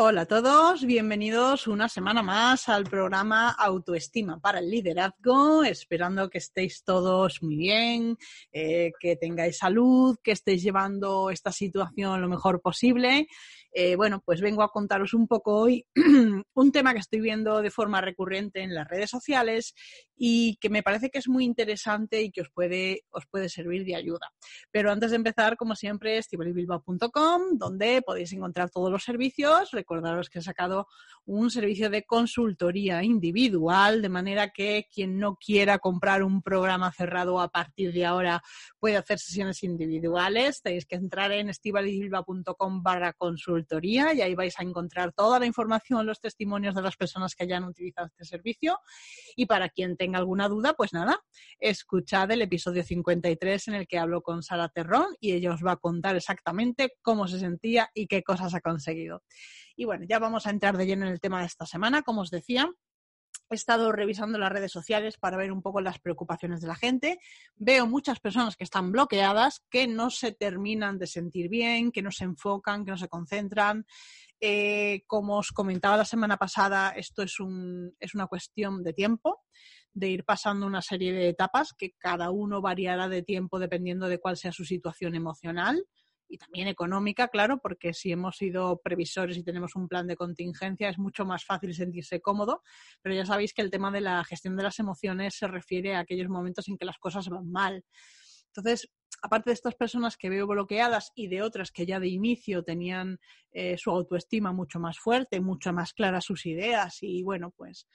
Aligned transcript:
Hola 0.00 0.20
a 0.20 0.26
todos, 0.26 0.86
bienvenidos 0.86 1.66
una 1.66 1.88
semana 1.88 2.22
más 2.22 2.68
al 2.68 2.84
programa 2.84 3.50
Autoestima 3.50 4.38
para 4.38 4.60
el 4.60 4.70
Liderazgo, 4.70 5.64
esperando 5.64 6.30
que 6.30 6.38
estéis 6.38 6.84
todos 6.84 7.42
muy 7.42 7.56
bien, 7.56 8.16
eh, 8.52 8.92
que 9.00 9.16
tengáis 9.16 9.58
salud, 9.58 10.16
que 10.22 10.30
estéis 10.30 10.62
llevando 10.62 11.30
esta 11.30 11.50
situación 11.50 12.20
lo 12.20 12.28
mejor 12.28 12.60
posible 12.60 13.26
eh, 13.72 13.96
bueno, 13.96 14.22
pues 14.24 14.40
vengo 14.40 14.62
a 14.62 14.70
contaros 14.70 15.12
un 15.12 15.26
poco 15.26 15.56
hoy 15.56 15.86
un 16.54 16.72
tema 16.72 16.94
que 16.94 17.00
estoy 17.00 17.20
viendo 17.20 17.60
de 17.60 17.70
forma 17.70 18.00
recurrente 18.00 18.62
en 18.62 18.74
las 18.74 18.88
redes 18.88 19.10
sociales 19.10 19.74
y 20.16 20.56
que 20.56 20.70
me 20.70 20.82
parece 20.82 21.10
que 21.10 21.18
es 21.18 21.28
muy 21.28 21.44
interesante 21.44 22.22
y 22.22 22.32
que 22.32 22.40
os 22.40 22.50
puede, 22.50 23.04
os 23.10 23.26
puede 23.26 23.48
servir 23.48 23.84
de 23.84 23.94
ayuda. 23.94 24.32
Pero 24.72 24.90
antes 24.90 25.10
de 25.10 25.16
empezar, 25.16 25.56
como 25.56 25.76
siempre, 25.76 26.18
estibalibilbao.com, 26.18 27.58
donde 27.58 28.02
podéis 28.02 28.32
encontrar 28.32 28.70
todos 28.70 28.90
los 28.90 29.04
servicios. 29.04 29.70
Recordaros 29.70 30.28
que 30.28 30.40
he 30.40 30.42
sacado 30.42 30.88
un 31.24 31.50
servicio 31.50 31.90
de 31.90 32.04
consultoría 32.04 33.04
individual, 33.04 34.02
de 34.02 34.08
manera 34.08 34.50
que 34.50 34.86
quien 34.92 35.18
no 35.18 35.36
quiera 35.36 35.78
comprar 35.78 36.24
un 36.24 36.42
programa 36.42 36.90
cerrado 36.90 37.40
a 37.40 37.48
partir 37.48 37.92
de 37.92 38.06
ahora 38.06 38.42
puede 38.80 38.96
hacer 38.96 39.18
sesiones 39.18 39.62
individuales. 39.62 40.62
Tenéis 40.62 40.86
que 40.86 40.96
entrar 40.96 41.30
en 41.32 41.50
estibalibilbao.com 41.50 42.82
barra 42.82 43.12
consultoría 43.12 43.57
y 43.80 44.20
ahí 44.20 44.34
vais 44.34 44.58
a 44.58 44.62
encontrar 44.62 45.12
toda 45.12 45.38
la 45.38 45.46
información, 45.46 46.06
los 46.06 46.20
testimonios 46.20 46.74
de 46.74 46.82
las 46.82 46.96
personas 46.96 47.34
que 47.34 47.44
hayan 47.44 47.64
utilizado 47.64 48.06
este 48.06 48.24
servicio. 48.24 48.78
Y 49.36 49.46
para 49.46 49.68
quien 49.68 49.96
tenga 49.96 50.18
alguna 50.18 50.48
duda, 50.48 50.74
pues 50.74 50.92
nada, 50.92 51.18
escuchad 51.58 52.30
el 52.30 52.42
episodio 52.42 52.82
53 52.82 53.68
en 53.68 53.74
el 53.74 53.86
que 53.86 53.98
hablo 53.98 54.22
con 54.22 54.42
Sara 54.42 54.68
Terrón 54.68 55.14
y 55.20 55.32
ella 55.32 55.52
os 55.52 55.64
va 55.64 55.72
a 55.72 55.76
contar 55.76 56.16
exactamente 56.16 56.94
cómo 57.02 57.26
se 57.28 57.38
sentía 57.38 57.90
y 57.94 58.06
qué 58.06 58.22
cosas 58.22 58.54
ha 58.54 58.60
conseguido. 58.60 59.22
Y 59.76 59.84
bueno, 59.84 60.04
ya 60.08 60.18
vamos 60.18 60.46
a 60.46 60.50
entrar 60.50 60.76
de 60.76 60.86
lleno 60.86 61.06
en 61.06 61.12
el 61.12 61.20
tema 61.20 61.40
de 61.40 61.46
esta 61.46 61.66
semana, 61.66 62.02
como 62.02 62.22
os 62.22 62.30
decía. 62.30 62.70
He 63.50 63.54
estado 63.54 63.92
revisando 63.92 64.36
las 64.36 64.52
redes 64.52 64.70
sociales 64.70 65.16
para 65.16 65.38
ver 65.38 65.52
un 65.52 65.62
poco 65.62 65.80
las 65.80 65.98
preocupaciones 65.98 66.60
de 66.60 66.66
la 66.66 66.74
gente. 66.74 67.18
Veo 67.56 67.86
muchas 67.86 68.20
personas 68.20 68.56
que 68.56 68.64
están 68.64 68.92
bloqueadas, 68.92 69.62
que 69.70 69.86
no 69.86 70.10
se 70.10 70.32
terminan 70.32 70.98
de 70.98 71.06
sentir 71.06 71.48
bien, 71.48 71.90
que 71.90 72.02
no 72.02 72.10
se 72.10 72.24
enfocan, 72.24 72.84
que 72.84 72.90
no 72.90 72.98
se 72.98 73.08
concentran. 73.08 73.86
Eh, 74.38 75.02
como 75.06 75.38
os 75.38 75.50
comentaba 75.50 75.96
la 75.96 76.04
semana 76.04 76.36
pasada, 76.36 76.90
esto 76.90 77.22
es, 77.22 77.40
un, 77.40 77.94
es 77.98 78.14
una 78.14 78.26
cuestión 78.26 78.84
de 78.84 78.92
tiempo, 78.92 79.42
de 79.94 80.08
ir 80.10 80.24
pasando 80.24 80.66
una 80.66 80.82
serie 80.82 81.12
de 81.12 81.30
etapas 81.30 81.72
que 81.72 81.92
cada 81.98 82.30
uno 82.30 82.60
variará 82.60 83.08
de 83.08 83.22
tiempo 83.22 83.58
dependiendo 83.58 84.08
de 84.08 84.18
cuál 84.18 84.36
sea 84.36 84.52
su 84.52 84.64
situación 84.64 85.14
emocional 85.14 85.82
y 86.28 86.38
también 86.38 86.68
económica, 86.68 87.28
claro, 87.28 87.58
porque 87.58 87.94
si 87.94 88.12
hemos 88.12 88.36
sido 88.36 88.80
previsores 88.82 89.36
y 89.36 89.42
tenemos 89.42 89.74
un 89.76 89.88
plan 89.88 90.06
de 90.06 90.16
contingencia 90.16 90.88
es 90.88 90.98
mucho 90.98 91.24
más 91.24 91.44
fácil 91.44 91.74
sentirse 91.74 92.20
cómodo, 92.20 92.62
pero 93.02 93.14
ya 93.14 93.24
sabéis 93.24 93.54
que 93.54 93.62
el 93.62 93.70
tema 93.70 93.90
de 93.90 94.00
la 94.00 94.24
gestión 94.24 94.56
de 94.56 94.62
las 94.62 94.78
emociones 94.78 95.34
se 95.34 95.48
refiere 95.48 95.94
a 95.94 96.00
aquellos 96.00 96.28
momentos 96.28 96.68
en 96.68 96.76
que 96.76 96.84
las 96.84 96.98
cosas 96.98 97.28
van 97.28 97.50
mal. 97.50 97.84
Entonces, 98.48 98.90
aparte 99.22 99.50
de 99.50 99.54
estas 99.54 99.74
personas 99.74 100.16
que 100.16 100.30
veo 100.30 100.46
bloqueadas 100.46 101.12
y 101.14 101.28
de 101.28 101.42
otras 101.42 101.70
que 101.70 101.86
ya 101.86 102.00
de 102.00 102.08
inicio 102.08 102.62
tenían 102.62 103.18
eh, 103.52 103.76
su 103.78 103.90
autoestima 103.90 104.52
mucho 104.52 104.78
más 104.80 104.98
fuerte, 104.98 105.40
mucho 105.40 105.72
más 105.72 105.92
claras 105.92 106.24
sus 106.24 106.46
ideas 106.46 106.98
y 107.02 107.22
bueno, 107.22 107.52
pues 107.56 107.86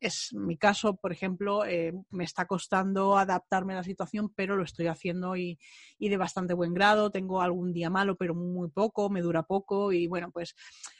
es 0.00 0.32
mi 0.32 0.56
caso, 0.56 0.96
por 0.96 1.12
ejemplo, 1.12 1.64
eh, 1.64 1.92
me 2.10 2.24
está 2.24 2.46
costando 2.46 3.16
adaptarme 3.16 3.72
a 3.74 3.76
la 3.76 3.84
situación, 3.84 4.32
pero 4.34 4.56
lo 4.56 4.64
estoy 4.64 4.86
haciendo 4.86 5.36
y, 5.36 5.58
de 5.98 6.16
bastante 6.16 6.54
buen 6.54 6.74
grado. 6.74 7.10
Tengo 7.10 7.40
algún 7.40 7.72
día 7.72 7.90
malo, 7.90 8.16
pero 8.16 8.34
muy 8.34 8.68
poco, 8.70 9.10
me 9.10 9.22
dura 9.22 9.42
poco 9.42 9.92
y 9.92 10.06
bueno, 10.06 10.30
pues 10.30 10.54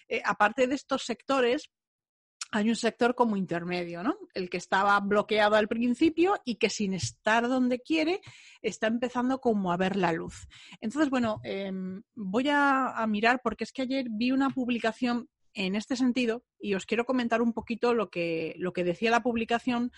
eh, 0.09 0.23
aparte 0.25 0.67
de 0.67 0.75
estos 0.75 1.05
sectores, 1.05 1.71
hay 2.55 2.69
un 2.69 2.77
sector 2.77 3.17
como 3.17 3.37
intermedio, 3.37 4.05
¿no? 4.05 4.17
El 4.33 4.49
que 4.49 4.59
estaba 4.59 4.98
bloqueado 5.01 5.57
al 5.57 5.67
principio 5.67 6.37
y 6.45 6.55
que 6.55 6.71
sin 6.71 6.95
estar 6.95 7.48
donde 7.48 7.81
quiere 7.81 8.20
está 8.63 8.87
empezando 8.87 9.41
como 9.41 9.73
a 9.73 9.77
ver 9.77 9.97
la 9.97 10.13
luz. 10.13 10.47
Entonces, 10.81 11.11
bueno, 11.11 11.41
em, 11.42 12.03
voy 12.14 12.48
a, 12.51 13.05
mirar 13.08 13.41
porque 13.42 13.64
es 13.64 13.73
que 13.73 13.83
ayer 13.83 14.07
vi 14.08 14.31
una 14.31 14.51
publicación 14.51 15.29
en 15.55 15.75
este 15.75 15.97
sentido 15.97 16.45
y 16.59 16.75
os 16.75 16.87
quiero 16.87 17.05
comentar 17.05 17.42
un 17.42 17.53
poquito 17.53 17.95
lo 17.95 18.11
que, 18.11 18.55
lo 18.59 18.73
que 18.73 18.85
decía 18.85 19.11
la 19.11 19.23
publicación 19.23 19.92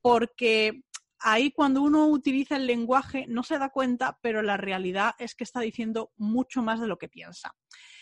porque 0.00 0.82
ahí 1.18 1.50
cuando 1.50 1.82
uno 1.82 2.06
utiliza 2.06 2.56
el 2.56 2.66
lenguaje 2.66 3.26
no 3.28 3.42
se 3.42 3.58
da 3.58 3.70
cuenta, 3.70 4.18
pero 4.22 4.42
la 4.42 4.56
realidad 4.56 5.14
es 5.18 5.34
que 5.34 5.44
está 5.44 5.60
diciendo 5.60 6.12
mucho 6.16 6.62
más 6.62 6.80
de 6.80 6.86
lo 6.86 6.98
que 6.98 7.08
piensa. 7.08 7.54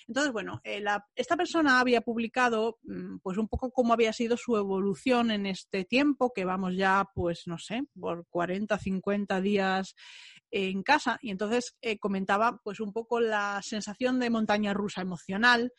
Entonces, 0.07 0.33
bueno, 0.33 0.61
eh, 0.65 0.85
esta 1.15 1.37
persona 1.37 1.81
había 1.81 2.03
publicado 2.03 2.79
mm, 2.83 3.19
pues 3.23 3.39
un 3.39 3.49
poco 3.49 3.71
cómo 3.71 3.93
había 3.93 4.13
sido 4.13 4.37
su 4.37 4.57
evolución 4.57 5.31
en 5.31 5.47
este 5.47 5.85
tiempo, 5.85 6.33
que 6.35 6.45
vamos 6.45 6.77
ya, 6.77 7.09
pues 7.15 7.45
no 7.47 7.59
sé, 7.59 7.85
por 7.99 8.27
40, 8.29 8.79
50 8.79 9.41
días 9.41 9.95
en 10.51 10.83
casa. 10.83 11.19
Y 11.23 11.31
entonces 11.31 11.77
eh, 11.81 11.99
comentaba 11.99 12.61
pues 12.63 12.81
un 12.81 12.93
poco 12.93 13.21
la 13.21 13.61
sensación 13.63 14.21
de 14.21 14.31
montaña 14.31 14.75
rusa 14.75 15.01
emocional, 15.01 15.73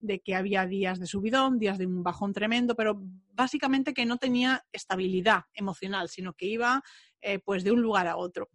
de 0.00 0.20
que 0.20 0.34
había 0.34 0.66
días 0.66 0.98
de 0.98 1.06
subidón, 1.06 1.58
días 1.58 1.78
de 1.78 1.86
un 1.86 2.02
bajón 2.02 2.32
tremendo, 2.32 2.74
pero 2.74 3.00
básicamente 3.32 3.94
que 3.94 4.06
no 4.06 4.16
tenía 4.16 4.64
estabilidad 4.72 5.44
emocional, 5.54 6.08
sino 6.08 6.34
que 6.34 6.46
iba 6.46 6.82
eh, 7.20 7.38
pues 7.38 7.64
de 7.64 7.72
un 7.72 7.82
lugar 7.82 8.06
a 8.06 8.16
otro. 8.16 8.48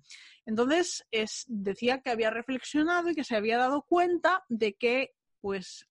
Entonces 0.46 1.06
es, 1.12 1.46
decía 1.48 2.02
que 2.02 2.10
había 2.10 2.32
reflexionado 2.32 3.10
y 3.10 3.16
que 3.16 3.24
se 3.24 3.36
había 3.36 3.58
dado 3.58 3.84
cuenta 3.84 4.44
de 4.50 4.74
que 4.74 5.12
pues 5.40 5.88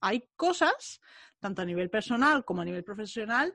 hay 0.00 0.28
cosas, 0.36 1.00
tanto 1.38 1.62
a 1.62 1.64
nivel 1.64 1.88
personal 1.88 2.44
como 2.44 2.60
a 2.60 2.66
nivel 2.66 2.84
profesional, 2.84 3.54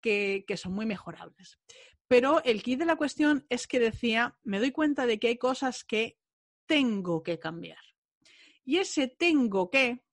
que, 0.00 0.44
que 0.46 0.56
son 0.56 0.72
muy 0.72 0.86
mejorables. 0.86 1.58
Pero 2.06 2.42
el 2.44 2.62
kit 2.62 2.78
de 2.78 2.86
la 2.86 2.96
cuestión 2.96 3.44
es 3.50 3.66
que 3.66 3.78
decía, 3.78 4.38
me 4.42 4.58
doy 4.58 4.72
cuenta 4.72 5.04
de 5.04 5.18
que 5.18 5.28
hay 5.28 5.36
cosas 5.36 5.84
que 5.84 6.18
tengo 6.66 7.22
que 7.22 7.38
cambiar. 7.38 7.87
Y 8.68 8.76
ese 8.76 9.08
tengo 9.08 9.70
que 9.70 10.04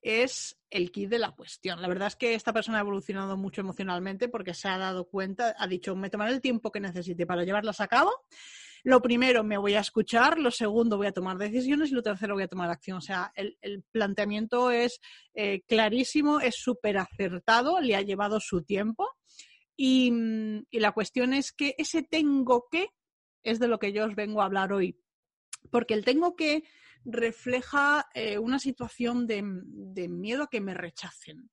es 0.00 0.56
el 0.70 0.92
kit 0.92 1.08
de 1.10 1.18
la 1.18 1.32
cuestión. 1.32 1.82
La 1.82 1.88
verdad 1.88 2.06
es 2.06 2.14
que 2.14 2.34
esta 2.34 2.52
persona 2.52 2.78
ha 2.78 2.82
evolucionado 2.82 3.36
mucho 3.36 3.60
emocionalmente 3.60 4.28
porque 4.28 4.54
se 4.54 4.68
ha 4.68 4.78
dado 4.78 5.08
cuenta, 5.08 5.56
ha 5.58 5.66
dicho, 5.66 5.96
me 5.96 6.10
tomaré 6.10 6.32
el 6.32 6.40
tiempo 6.40 6.70
que 6.70 6.78
necesite 6.78 7.26
para 7.26 7.42
llevarlas 7.42 7.80
a 7.80 7.88
cabo. 7.88 8.12
Lo 8.84 9.02
primero, 9.02 9.42
me 9.42 9.58
voy 9.58 9.74
a 9.74 9.80
escuchar, 9.80 10.38
lo 10.38 10.52
segundo, 10.52 10.96
voy 10.96 11.08
a 11.08 11.12
tomar 11.12 11.38
decisiones 11.38 11.90
y 11.90 11.94
lo 11.94 12.04
tercero, 12.04 12.34
voy 12.34 12.44
a 12.44 12.48
tomar 12.48 12.70
acción. 12.70 12.98
O 12.98 13.00
sea, 13.00 13.32
el, 13.34 13.82
planteamiento 13.90 14.70
es 14.70 15.00
eh, 15.34 15.62
clarísimo, 15.66 16.38
es 16.38 16.54
súper 16.54 16.98
acertado, 16.98 17.80
le 17.80 17.96
ha 17.96 18.02
llevado 18.02 18.38
su 18.38 18.62
tiempo 18.62 19.08
y, 19.76 20.12
y 20.70 20.78
la 20.78 20.92
cuestión 20.92 21.34
es 21.34 21.50
que 21.50 21.74
ese 21.78 22.04
tengo 22.04 22.68
que 22.70 22.90
es 23.42 23.58
de 23.58 23.66
lo 23.66 23.80
que 23.80 23.92
yo 23.92 24.04
os 24.04 24.14
vengo 24.14 24.40
a 24.40 24.44
hablar 24.44 24.72
hoy. 24.72 25.00
Porque 25.72 25.94
el 25.94 26.04
tengo 26.04 26.36
que 26.36 26.62
refleja 27.04 28.08
eh, 28.14 28.38
una 28.38 28.58
situación 28.58 29.26
de, 29.26 29.42
miedo 30.08 30.44
a 30.44 30.50
que 30.50 30.60
me 30.60 30.74
rechacen. 30.74 31.50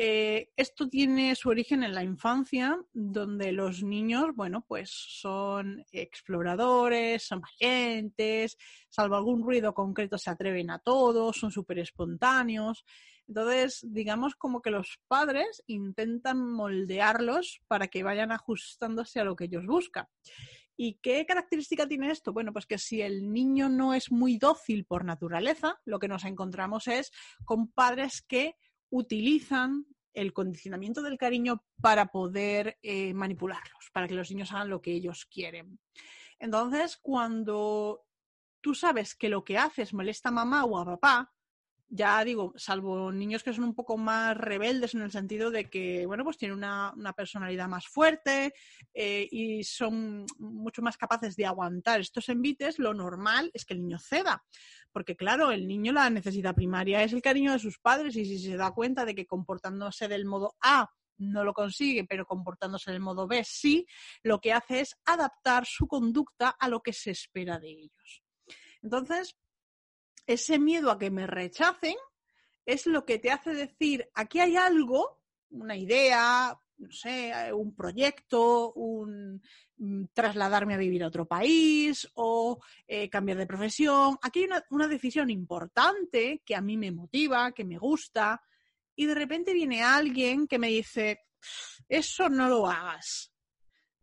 Eh, 0.00 0.50
esto 0.56 0.88
tiene 0.88 1.34
su 1.34 1.48
origen 1.48 1.82
en 1.82 1.92
la 1.92 2.04
infancia, 2.04 2.80
donde 2.92 3.50
los 3.50 3.82
niños, 3.82 4.28
bueno, 4.36 4.64
pues 4.68 4.90
son 4.90 5.84
exploradores, 5.90 7.24
son 7.24 7.40
valientes, 7.40 8.56
salvo 8.88 9.16
algún 9.16 9.42
ruido 9.42 9.74
concreto 9.74 10.16
se 10.16 10.30
atreven 10.30 10.70
a 10.70 10.78
todo, 10.78 11.32
son 11.32 11.50
súper 11.50 11.80
espontáneos. 11.80 12.84
Entonces, 13.26 13.84
digamos 13.88 14.36
como 14.36 14.62
que 14.62 14.70
los 14.70 15.00
padres 15.08 15.64
intentan 15.66 16.48
moldearlos 16.48 17.60
para 17.66 17.88
que 17.88 18.04
vayan 18.04 18.30
ajustándose 18.30 19.18
a 19.18 19.24
lo 19.24 19.34
que 19.34 19.46
ellos 19.46 19.66
buscan. 19.66 20.06
¿Y 20.80 21.00
qué 21.02 21.26
característica 21.26 21.88
tiene 21.88 22.08
esto? 22.08 22.32
Bueno, 22.32 22.52
pues 22.52 22.64
que 22.64 22.78
si 22.78 23.02
el 23.02 23.32
niño 23.32 23.68
no 23.68 23.94
es 23.94 24.12
muy 24.12 24.38
dócil 24.38 24.84
por 24.84 25.04
naturaleza, 25.04 25.80
lo 25.84 25.98
que 25.98 26.06
nos 26.06 26.24
encontramos 26.24 26.86
es 26.86 27.10
con 27.44 27.66
padres 27.72 28.22
que 28.22 28.54
utilizan 28.88 29.86
el 30.14 30.32
condicionamiento 30.32 31.02
del 31.02 31.18
cariño 31.18 31.64
para 31.82 32.06
poder 32.06 32.78
eh, 32.80 33.12
manipularlos, 33.12 33.90
para 33.92 34.06
que 34.06 34.14
los 34.14 34.30
niños 34.30 34.52
hagan 34.52 34.70
lo 34.70 34.80
que 34.80 34.92
ellos 34.92 35.26
quieren. 35.26 35.80
Entonces, 36.38 36.96
cuando 36.96 38.04
tú 38.60 38.72
sabes 38.72 39.16
que 39.16 39.28
lo 39.28 39.42
que 39.44 39.58
haces 39.58 39.92
molesta 39.92 40.28
a 40.28 40.32
mamá 40.32 40.64
o 40.64 40.78
a 40.78 40.84
papá, 40.84 41.34
ya 41.90 42.22
digo, 42.22 42.52
salvo 42.56 43.10
niños 43.10 43.42
que 43.42 43.52
son 43.52 43.64
un 43.64 43.74
poco 43.74 43.96
más 43.96 44.36
rebeldes 44.36 44.94
en 44.94 45.02
el 45.02 45.10
sentido 45.10 45.50
de 45.50 45.70
que, 45.70 46.04
bueno, 46.06 46.22
pues 46.22 46.36
tienen 46.36 46.58
una, 46.58 46.94
personalidad 47.16 47.68
más 47.68 47.86
fuerte 47.86 48.52
eh, 48.92 49.26
y 49.30 49.64
son 49.64 50.26
mucho 50.38 50.82
más 50.82 50.96
capaces 50.96 51.34
de 51.34 51.46
aguantar 51.46 52.00
estos 52.00 52.28
envites, 52.28 52.78
lo 52.78 52.92
normal 52.92 53.50
es 53.54 53.64
que 53.64 53.74
el 53.74 53.80
niño 53.80 53.98
ceda. 53.98 54.44
Porque, 54.92 55.16
claro, 55.16 55.50
el 55.50 55.66
niño 55.66 55.92
la 55.92 56.10
necesidad 56.10 56.54
primaria 56.54 57.02
es 57.02 57.12
el 57.12 57.22
cariño 57.22 57.52
de 57.52 57.58
sus 57.58 57.78
padres 57.78 58.16
y 58.16 58.24
si 58.24 58.38
se 58.38 58.56
da 58.56 58.72
cuenta 58.72 59.04
de 59.04 59.14
que 59.14 59.26
comportándose 59.26 60.08
del 60.08 60.26
modo 60.26 60.56
A 60.60 60.90
no 61.18 61.42
lo 61.42 61.52
consigue, 61.52 62.04
pero 62.04 62.26
comportándose 62.26 62.92
del 62.92 63.00
modo 63.00 63.26
B 63.26 63.42
sí, 63.44 63.86
lo 64.22 64.40
que 64.40 64.52
hace 64.52 64.80
es 64.80 64.96
adaptar 65.04 65.66
su 65.66 65.88
conducta 65.88 66.50
a 66.50 66.68
lo 66.68 66.80
que 66.80 66.92
se 66.92 67.10
espera 67.10 67.58
de 67.58 67.70
ellos. 67.70 68.22
Entonces, 68.82 69.36
ese 70.28 70.58
miedo 70.58 70.90
a 70.90 70.98
que 70.98 71.10
me 71.10 71.26
rechacen 71.26 71.96
es 72.66 72.86
lo 72.86 73.04
que 73.06 73.18
te 73.18 73.30
hace 73.30 73.54
decir, 73.54 74.10
aquí 74.14 74.40
hay 74.40 74.56
algo, 74.56 75.22
una 75.48 75.74
idea, 75.74 76.54
no 76.76 76.92
sé, 76.92 77.32
un 77.54 77.74
proyecto, 77.74 78.74
un 78.74 79.42
mm, 79.78 80.04
trasladarme 80.12 80.74
a 80.74 80.76
vivir 80.76 81.02
a 81.02 81.06
otro 81.06 81.26
país 81.26 82.06
o 82.12 82.60
eh, 82.86 83.08
cambiar 83.08 83.38
de 83.38 83.46
profesión. 83.46 84.18
Aquí 84.20 84.40
hay 84.40 84.50
una, 84.68 84.86
decisión 84.86 85.30
importante 85.30 86.42
que 86.44 86.54
a 86.54 86.60
mí 86.60 86.76
me 86.76 86.92
motiva, 86.92 87.52
que 87.52 87.64
me 87.64 87.78
gusta, 87.78 88.42
y 88.94 89.06
de 89.06 89.14
repente 89.14 89.54
viene 89.54 89.82
alguien 89.82 90.46
que 90.46 90.58
me 90.58 90.68
dice, 90.68 91.20
eso 91.88 92.28
no 92.28 92.50
lo 92.50 92.66
hagas. 92.66 93.32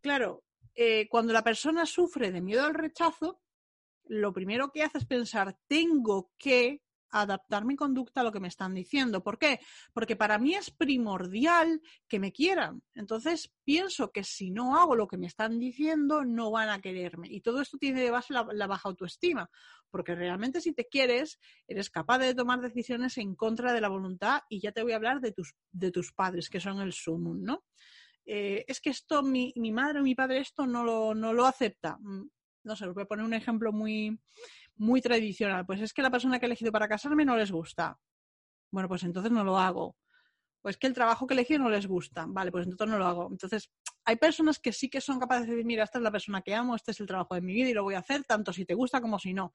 Claro, 0.02 0.44
eh, 0.74 1.08
cuando 1.08 1.34
la 1.34 1.44
persona 1.44 1.86
sufre 1.86 2.32
de 2.32 2.42
miedo 2.42 2.66
al 2.66 2.74
rechazo, 2.74 3.42
lo 4.08 4.34
primero 4.34 4.72
que 4.72 4.84
hace 4.84 5.00
es 5.00 5.06
pensar, 5.06 5.58
tengo 5.68 6.32
que 6.38 6.82
adaptar 7.16 7.66
mi 7.66 7.76
conducta 7.76 8.22
a 8.22 8.24
lo 8.24 8.32
que 8.32 8.40
me 8.40 8.48
están 8.48 8.74
diciendo. 8.74 9.24
¿Por 9.24 9.38
qué? 9.38 9.60
Porque 9.94 10.16
para 10.16 10.38
mí 10.38 10.54
es 10.54 10.70
primordial 10.70 11.82
que 12.08 12.20
me 12.20 12.32
quieran. 12.32 12.82
Entonces 12.94 13.54
pienso 13.64 14.12
que 14.12 14.24
si 14.24 14.52
no 14.52 14.78
hago 14.78 14.96
lo 14.96 15.08
que 15.08 15.18
me 15.18 15.28
están 15.28 15.58
diciendo, 15.58 16.26
no 16.26 16.52
van 16.52 16.70
a 16.70 16.82
quererme. 16.82 17.28
Y 17.30 17.42
todo 17.42 17.62
esto 17.62 17.78
tiene 17.78 18.02
de 18.02 18.12
base 18.12 18.34
la, 18.34 18.68
baja 18.68 18.90
autoestima. 18.90 19.50
Porque 19.90 20.14
realmente 20.14 20.60
si 20.60 20.74
te 20.74 20.88
quieres, 20.88 21.40
eres 21.68 21.90
capaz 21.90 22.20
de 22.20 22.36
tomar 22.36 22.60
decisiones 22.60 23.18
en 23.18 23.36
contra 23.36 23.72
de 23.72 23.82
la 23.82 23.88
voluntad. 23.88 24.42
Y 24.50 24.60
ya 24.60 24.72
te 24.72 24.84
voy 24.84 24.92
a 24.92 24.98
hablar 24.98 25.22
de 25.22 25.32
tus, 25.32 25.56
de 25.72 25.92
tus 25.92 26.12
padres, 26.12 26.50
que 26.50 26.60
son 26.60 26.82
el 26.82 26.92
sumum, 26.92 27.42
¿no? 27.42 27.64
Eh, 28.26 28.66
es 28.68 28.82
que 28.82 28.90
esto, 28.90 29.22
mi, 29.22 29.54
mi, 29.56 29.72
madre 29.72 30.00
o 30.00 30.04
mi 30.04 30.16
padre 30.16 30.40
esto 30.40 30.66
no 30.66 30.84
lo, 30.84 31.14
no 31.14 31.32
lo 31.32 31.46
acepta. 31.46 31.98
No 32.66 32.76
sé, 32.76 32.86
os 32.88 32.94
voy 32.94 33.04
a 33.04 33.08
poner 33.08 33.26
un 33.26 33.34
ejemplo 33.34 33.72
muy, 33.72 34.20
muy 34.76 35.02
tradicional. 35.02 35.66
Pues 35.66 35.82
es 35.82 35.94
que 35.94 36.02
la 36.02 36.12
persona 36.12 36.40
que 36.40 36.46
he 36.46 36.48
elegido 36.48 36.72
para 36.72 36.88
casarme 36.88 37.26
no 37.26 37.38
les 37.38 37.52
gusta. 37.52 38.00
Bueno, 38.72 38.90
pues 38.90 39.04
entonces 39.04 39.32
no 39.32 39.44
lo 39.44 39.58
hago. 39.58 39.96
Pues 40.62 40.78
que 40.78 40.88
el 40.88 40.94
trabajo 40.94 41.28
que 41.28 41.36
elegí 41.36 41.58
no 41.58 41.70
les 41.70 41.88
gusta. 41.88 42.26
Vale, 42.28 42.52
pues 42.52 42.66
entonces 42.66 42.92
no 42.92 42.98
lo 42.98 43.06
hago. 43.06 43.28
Entonces, 43.32 43.72
hay 44.04 44.16
personas 44.16 44.60
que 44.60 44.74
sí 44.74 44.90
que 44.90 45.00
son 45.00 45.20
capaces 45.20 45.46
de 45.46 45.52
decir, 45.54 45.66
mira, 45.66 45.84
esta 45.84 46.00
es 46.00 46.04
la 46.04 46.12
persona 46.12 46.42
que 46.42 46.56
amo, 46.56 46.76
este 46.76 46.92
es 46.92 47.00
el 47.00 47.08
trabajo 47.08 47.36
de 47.36 47.42
mi 47.42 47.54
vida 47.54 47.70
y 47.70 47.74
lo 47.74 47.84
voy 47.84 47.94
a 47.94 48.00
hacer 48.00 48.24
tanto 48.24 48.52
si 48.52 48.66
te 48.66 48.74
gusta 48.74 49.00
como 49.00 49.20
si 49.20 49.34
no. 49.34 49.54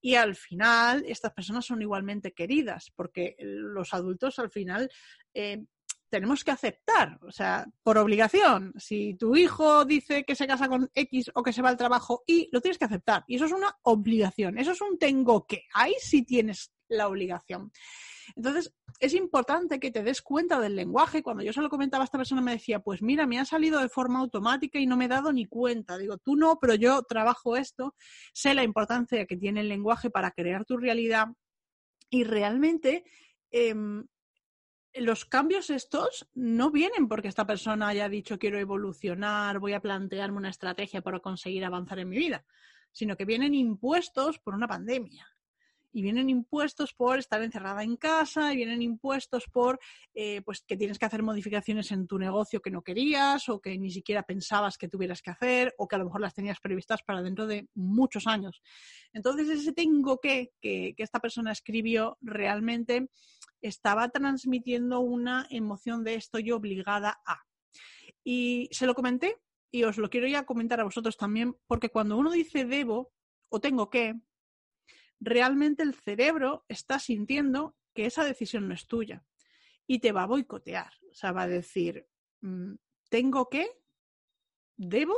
Y 0.00 0.14
al 0.14 0.34
final, 0.34 1.04
estas 1.06 1.32
personas 1.32 1.66
son 1.66 1.82
igualmente 1.82 2.32
queridas, 2.32 2.90
porque 2.96 3.36
los 3.38 3.92
adultos 3.94 4.38
al 4.38 4.50
final 4.50 4.90
eh, 5.34 5.64
tenemos 6.10 6.44
que 6.44 6.50
aceptar, 6.50 7.18
o 7.22 7.32
sea, 7.32 7.66
por 7.82 7.96
obligación. 7.96 8.74
Si 8.76 9.14
tu 9.14 9.36
hijo 9.36 9.84
dice 9.84 10.24
que 10.24 10.34
se 10.34 10.46
casa 10.46 10.68
con 10.68 10.90
X 10.94 11.30
o 11.34 11.42
que 11.42 11.52
se 11.52 11.62
va 11.62 11.70
al 11.70 11.76
trabajo 11.76 12.22
Y, 12.26 12.48
lo 12.52 12.60
tienes 12.60 12.78
que 12.78 12.84
aceptar. 12.84 13.24
Y 13.26 13.36
eso 13.36 13.46
es 13.46 13.52
una 13.52 13.78
obligación, 13.82 14.58
eso 14.58 14.72
es 14.72 14.80
un 14.80 14.98
tengo 14.98 15.46
que. 15.46 15.62
Ahí 15.72 15.94
sí 16.00 16.22
tienes 16.24 16.72
la 16.88 17.08
obligación. 17.08 17.72
Entonces, 18.36 18.74
es 18.98 19.14
importante 19.14 19.80
que 19.80 19.90
te 19.90 20.02
des 20.02 20.22
cuenta 20.22 20.60
del 20.60 20.76
lenguaje. 20.76 21.22
Cuando 21.22 21.42
yo 21.42 21.52
se 21.52 21.62
lo 21.62 21.70
comentaba 21.70 22.04
a 22.04 22.06
esta 22.06 22.18
persona, 22.18 22.40
me 22.40 22.52
decía, 22.52 22.80
pues 22.80 23.02
mira, 23.02 23.26
me 23.26 23.38
ha 23.38 23.44
salido 23.44 23.80
de 23.80 23.88
forma 23.88 24.20
automática 24.20 24.78
y 24.78 24.86
no 24.86 24.96
me 24.96 25.06
he 25.06 25.08
dado 25.08 25.32
ni 25.32 25.46
cuenta. 25.46 25.98
Digo, 25.98 26.18
tú 26.18 26.36
no, 26.36 26.58
pero 26.60 26.74
yo 26.74 27.02
trabajo 27.02 27.56
esto, 27.56 27.94
sé 28.32 28.54
la 28.54 28.64
importancia 28.64 29.26
que 29.26 29.36
tiene 29.36 29.60
el 29.60 29.68
lenguaje 29.68 30.10
para 30.10 30.32
crear 30.32 30.64
tu 30.64 30.76
realidad 30.76 31.28
y 32.10 32.24
realmente 32.24 33.04
em, 33.50 34.06
los 34.94 35.24
cambios 35.24 35.70
estos 35.70 36.28
no 36.34 36.70
vienen 36.70 37.08
porque 37.08 37.28
esta 37.28 37.46
persona 37.46 37.88
haya 37.88 38.08
dicho 38.08 38.38
quiero 38.38 38.58
evolucionar, 38.58 39.58
voy 39.58 39.72
a 39.72 39.80
plantearme 39.80 40.38
una 40.38 40.50
estrategia 40.50 41.02
para 41.02 41.20
conseguir 41.20 41.64
avanzar 41.64 41.98
en 42.00 42.08
mi 42.08 42.18
vida, 42.18 42.44
sino 42.90 43.16
que 43.16 43.24
vienen 43.24 43.54
impuestos 43.54 44.38
por 44.38 44.54
una 44.54 44.68
pandemia. 44.68 45.28
Y 45.92 46.02
vienen 46.02 46.30
impuestos 46.30 46.94
por 46.94 47.18
estar 47.18 47.42
encerrada 47.42 47.82
en 47.82 47.96
casa, 47.96 48.52
y 48.52 48.56
vienen 48.56 48.82
impuestos 48.82 49.44
por 49.52 49.78
eh, 50.14 50.42
pues 50.42 50.62
que 50.66 50.76
tienes 50.76 50.98
que 50.98 51.06
hacer 51.06 51.22
modificaciones 51.22 51.90
en 51.92 52.06
tu 52.06 52.18
negocio 52.18 52.60
que 52.60 52.70
no 52.70 52.82
querías, 52.82 53.48
o 53.48 53.60
que 53.60 53.76
ni 53.78 53.90
siquiera 53.90 54.22
pensabas 54.22 54.78
que 54.78 54.88
tuvieras 54.88 55.22
que 55.22 55.30
hacer, 55.30 55.74
o 55.78 55.86
que 55.86 55.96
a 55.96 55.98
lo 55.98 56.06
mejor 56.06 56.20
las 56.20 56.34
tenías 56.34 56.60
previstas 56.60 57.02
para 57.02 57.22
dentro 57.22 57.46
de 57.46 57.68
muchos 57.74 58.26
años. 58.26 58.62
Entonces, 59.12 59.48
ese 59.48 59.72
tengo 59.72 60.18
que 60.18 60.30
que, 60.60 60.94
que 60.96 61.02
esta 61.02 61.20
persona 61.20 61.52
escribió 61.52 62.18
realmente 62.20 63.08
estaba 63.60 64.08
transmitiendo 64.08 65.00
una 65.00 65.46
emoción 65.50 66.04
de 66.04 66.14
estoy 66.14 66.50
obligada 66.50 67.20
a. 67.26 67.42
Y 68.24 68.68
se 68.72 68.86
lo 68.86 68.94
comenté 68.94 69.36
y 69.70 69.84
os 69.84 69.98
lo 69.98 70.10
quiero 70.10 70.26
ya 70.26 70.44
comentar 70.44 70.80
a 70.80 70.84
vosotros 70.84 71.16
también, 71.16 71.56
porque 71.66 71.90
cuando 71.90 72.16
uno 72.16 72.30
dice 72.32 72.64
debo 72.64 73.12
o 73.48 73.60
tengo 73.60 73.90
que, 73.90 74.14
realmente 75.20 75.82
el 75.82 75.94
cerebro 75.94 76.64
está 76.68 76.98
sintiendo 76.98 77.76
que 77.94 78.06
esa 78.06 78.24
decisión 78.24 78.66
no 78.66 78.74
es 78.74 78.86
tuya 78.86 79.24
y 79.86 79.98
te 79.98 80.12
va 80.12 80.22
a 80.22 80.26
boicotear. 80.26 80.92
O 81.10 81.14
sea, 81.14 81.32
va 81.32 81.42
a 81.42 81.48
decir, 81.48 82.06
mm, 82.40 82.74
tengo 83.08 83.48
que, 83.48 83.68
debo, 84.76 85.14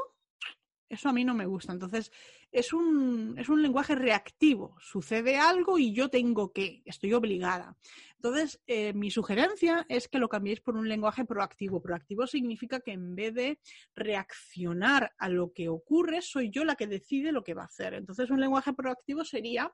eso 0.88 1.08
a 1.08 1.12
mí 1.12 1.24
no 1.24 1.34
me 1.34 1.46
gusta. 1.46 1.72
Entonces, 1.72 2.10
es 2.52 2.74
un, 2.74 3.34
es 3.38 3.48
un 3.48 3.62
lenguaje 3.62 3.94
reactivo. 3.94 4.76
Sucede 4.78 5.38
algo 5.38 5.78
y 5.78 5.92
yo 5.94 6.10
tengo 6.10 6.52
que, 6.52 6.82
estoy 6.84 7.14
obligada. 7.14 7.76
Entonces, 8.16 8.60
eh, 8.66 8.92
mi 8.92 9.10
sugerencia 9.10 9.84
es 9.88 10.06
que 10.06 10.18
lo 10.18 10.28
cambiéis 10.28 10.60
por 10.60 10.76
un 10.76 10.88
lenguaje 10.88 11.24
proactivo. 11.24 11.80
Proactivo 11.80 12.26
significa 12.26 12.80
que 12.80 12.92
en 12.92 13.16
vez 13.16 13.34
de 13.34 13.58
reaccionar 13.96 15.12
a 15.18 15.28
lo 15.28 15.52
que 15.52 15.68
ocurre, 15.68 16.20
soy 16.20 16.50
yo 16.50 16.64
la 16.64 16.76
que 16.76 16.86
decide 16.86 17.32
lo 17.32 17.42
que 17.42 17.54
va 17.54 17.62
a 17.62 17.66
hacer. 17.66 17.94
Entonces, 17.94 18.30
un 18.30 18.40
lenguaje 18.40 18.74
proactivo 18.74 19.24
sería 19.24 19.72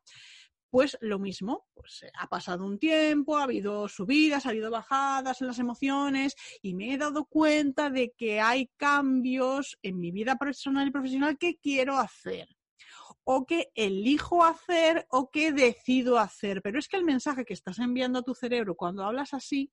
pues 0.71 0.99
lo 1.01 1.19
mismo, 1.19 1.67
pues 1.73 2.03
eh, 2.03 2.13
ha 2.19 2.29
pasado 2.29 2.67
un 2.67 2.79
tiempo, 2.79 3.39
ha 3.39 3.45
habido 3.45 3.89
subidas, 3.89 4.45
ha 4.45 4.51
habido 4.51 4.71
bajadas 4.71 5.41
en 5.41 5.47
las 5.47 5.59
emociones 5.59 6.37
y 6.61 6.75
me 6.75 6.93
he 6.93 6.99
dado 6.99 7.25
cuenta 7.25 7.89
de 7.89 8.13
que 8.13 8.39
hay 8.41 8.71
cambios 8.77 9.79
en 9.83 9.99
mi 9.99 10.11
vida 10.11 10.37
personal 10.37 10.87
y 10.87 10.91
profesional 10.91 11.39
que 11.39 11.57
quiero 11.57 11.97
hacer 11.97 12.58
o 13.31 13.45
que 13.45 13.71
elijo 13.75 14.43
hacer 14.43 15.07
o 15.11 15.31
que 15.31 15.53
decido 15.53 16.19
hacer. 16.19 16.63
Pero 16.63 16.79
es 16.79 16.89
que 16.89 16.97
el 16.97 17.05
mensaje 17.05 17.45
que 17.45 17.53
estás 17.53 17.79
enviando 17.79 18.21
a 18.21 18.23
tu 18.23 18.35
cerebro 18.35 18.75
cuando 18.75 19.05
hablas 19.05 19.35
así 19.35 19.71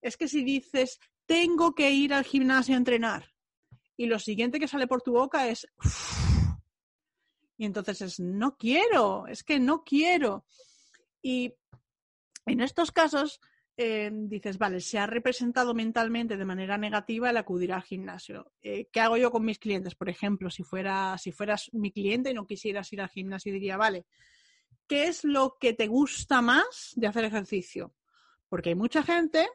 es 0.00 0.16
que 0.16 0.28
si 0.28 0.42
dices, 0.42 0.98
tengo 1.26 1.74
que 1.74 1.90
ir 1.90 2.14
al 2.14 2.24
gimnasio 2.24 2.74
a 2.74 2.78
entrenar, 2.78 3.34
y 3.98 4.06
lo 4.06 4.18
siguiente 4.18 4.58
que 4.58 4.66
sale 4.66 4.86
por 4.86 5.02
tu 5.02 5.12
boca 5.12 5.46
es, 5.46 5.66
y 7.58 7.66
entonces 7.66 8.00
es, 8.00 8.18
no 8.18 8.56
quiero, 8.56 9.26
es 9.26 9.44
que 9.44 9.60
no 9.60 9.84
quiero. 9.84 10.46
Y 11.20 11.52
en 12.46 12.62
estos 12.62 12.90
casos, 12.92 13.40
eh, 13.76 14.10
dices, 14.12 14.56
vale, 14.56 14.80
se 14.80 14.98
ha 14.98 15.06
representado 15.06 15.74
mentalmente 15.74 16.36
de 16.36 16.44
manera 16.44 16.78
negativa 16.78 17.30
el 17.30 17.36
acudir 17.36 17.72
al 17.72 17.82
gimnasio. 17.82 18.52
Eh, 18.62 18.88
¿Qué 18.92 19.00
hago 19.00 19.16
yo 19.16 19.32
con 19.32 19.44
mis 19.44 19.58
clientes? 19.58 19.96
Por 19.96 20.08
ejemplo, 20.08 20.48
si, 20.50 20.62
fuera, 20.62 21.18
si 21.18 21.32
fueras 21.32 21.70
mi 21.72 21.90
cliente 21.90 22.30
y 22.30 22.34
no 22.34 22.46
quisieras 22.46 22.92
ir 22.92 23.00
al 23.00 23.08
gimnasio, 23.08 23.52
diría, 23.52 23.76
vale, 23.76 24.06
¿qué 24.86 25.04
es 25.04 25.24
lo 25.24 25.56
que 25.58 25.72
te 25.72 25.88
gusta 25.88 26.40
más 26.40 26.92
de 26.94 27.08
hacer 27.08 27.24
ejercicio? 27.24 27.94
Porque 28.48 28.70
hay 28.70 28.74
mucha 28.76 29.02
gente 29.02 29.48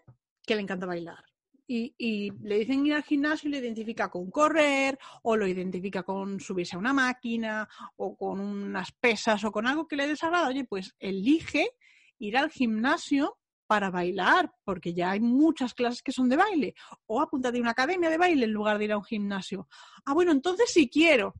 que 0.45 0.55
le 0.55 0.61
encanta 0.61 0.85
bailar. 0.85 1.23
Y, 1.65 1.93
y, 1.97 2.31
le 2.41 2.57
dicen 2.57 2.85
ir 2.85 2.95
al 2.95 3.03
gimnasio 3.03 3.47
y 3.47 3.51
lo 3.51 3.59
identifica 3.59 4.09
con 4.09 4.31
correr, 4.31 4.97
o 5.21 5.37
lo 5.37 5.47
identifica 5.47 6.01
con 6.03 6.39
subirse 6.39 6.75
a 6.75 6.79
una 6.79 6.93
máquina, 6.93 7.69
o 7.95 8.17
con 8.17 8.39
unas 8.39 8.91
pesas, 8.91 9.43
o 9.43 9.51
con 9.51 9.67
algo 9.67 9.87
que 9.87 9.95
le 9.95 10.07
desagrada. 10.07 10.47
Oye, 10.47 10.65
pues 10.65 10.95
elige 10.99 11.69
ir 12.17 12.37
al 12.37 12.49
gimnasio 12.49 13.37
para 13.69 13.91
bailar, 13.91 14.51
porque 14.63 14.95
ya 14.95 15.11
hay 15.11 15.19
muchas 15.19 15.75
clases 15.75 16.01
que 16.01 16.11
son 16.11 16.27
de 16.27 16.35
baile, 16.35 16.73
o 17.05 17.21
apúntate 17.21 17.59
a 17.59 17.61
una 17.61 17.69
academia 17.69 18.09
de 18.09 18.17
baile 18.17 18.45
en 18.45 18.51
lugar 18.51 18.79
de 18.79 18.85
ir 18.85 18.91
a 18.93 18.97
un 18.97 19.03
gimnasio. 19.03 19.67
Ah, 20.05 20.15
bueno, 20.15 20.31
entonces 20.31 20.71
sí 20.71 20.89
quiero. 20.89 21.35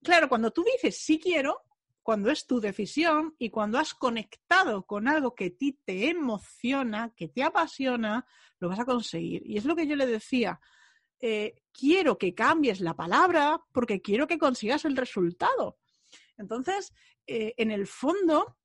Claro, 0.00 0.28
cuando 0.28 0.52
tú 0.52 0.62
dices 0.62 0.96
sí 0.96 1.18
quiero, 1.18 1.64
cuando 2.04 2.30
es 2.30 2.46
tu 2.46 2.60
decisión 2.60 3.34
y 3.36 3.50
cuando 3.50 3.80
has 3.80 3.94
conectado 3.94 4.86
con 4.86 5.08
algo 5.08 5.34
que 5.34 5.46
a 5.46 5.50
ti 5.50 5.72
te 5.84 6.08
emociona, 6.10 7.12
que 7.16 7.26
te 7.26 7.42
apasiona, 7.42 8.24
lo 8.60 8.68
vas 8.68 8.78
a 8.78 8.84
conseguir. 8.84 9.42
Y 9.44 9.56
es 9.56 9.64
lo 9.64 9.74
que 9.74 9.88
yo 9.88 9.96
le 9.96 10.06
decía. 10.06 10.60
Eh, 11.18 11.64
quiero 11.72 12.16
que 12.16 12.32
cambies 12.32 12.80
la 12.80 12.94
palabra 12.94 13.60
porque 13.72 14.00
quiero 14.00 14.28
que 14.28 14.38
consigas 14.38 14.84
el 14.84 14.96
resultado. 14.96 15.78
Entonces, 16.38 16.92
eh, 17.26 17.54
en 17.56 17.72
el 17.72 17.88
fondo, 17.88 18.56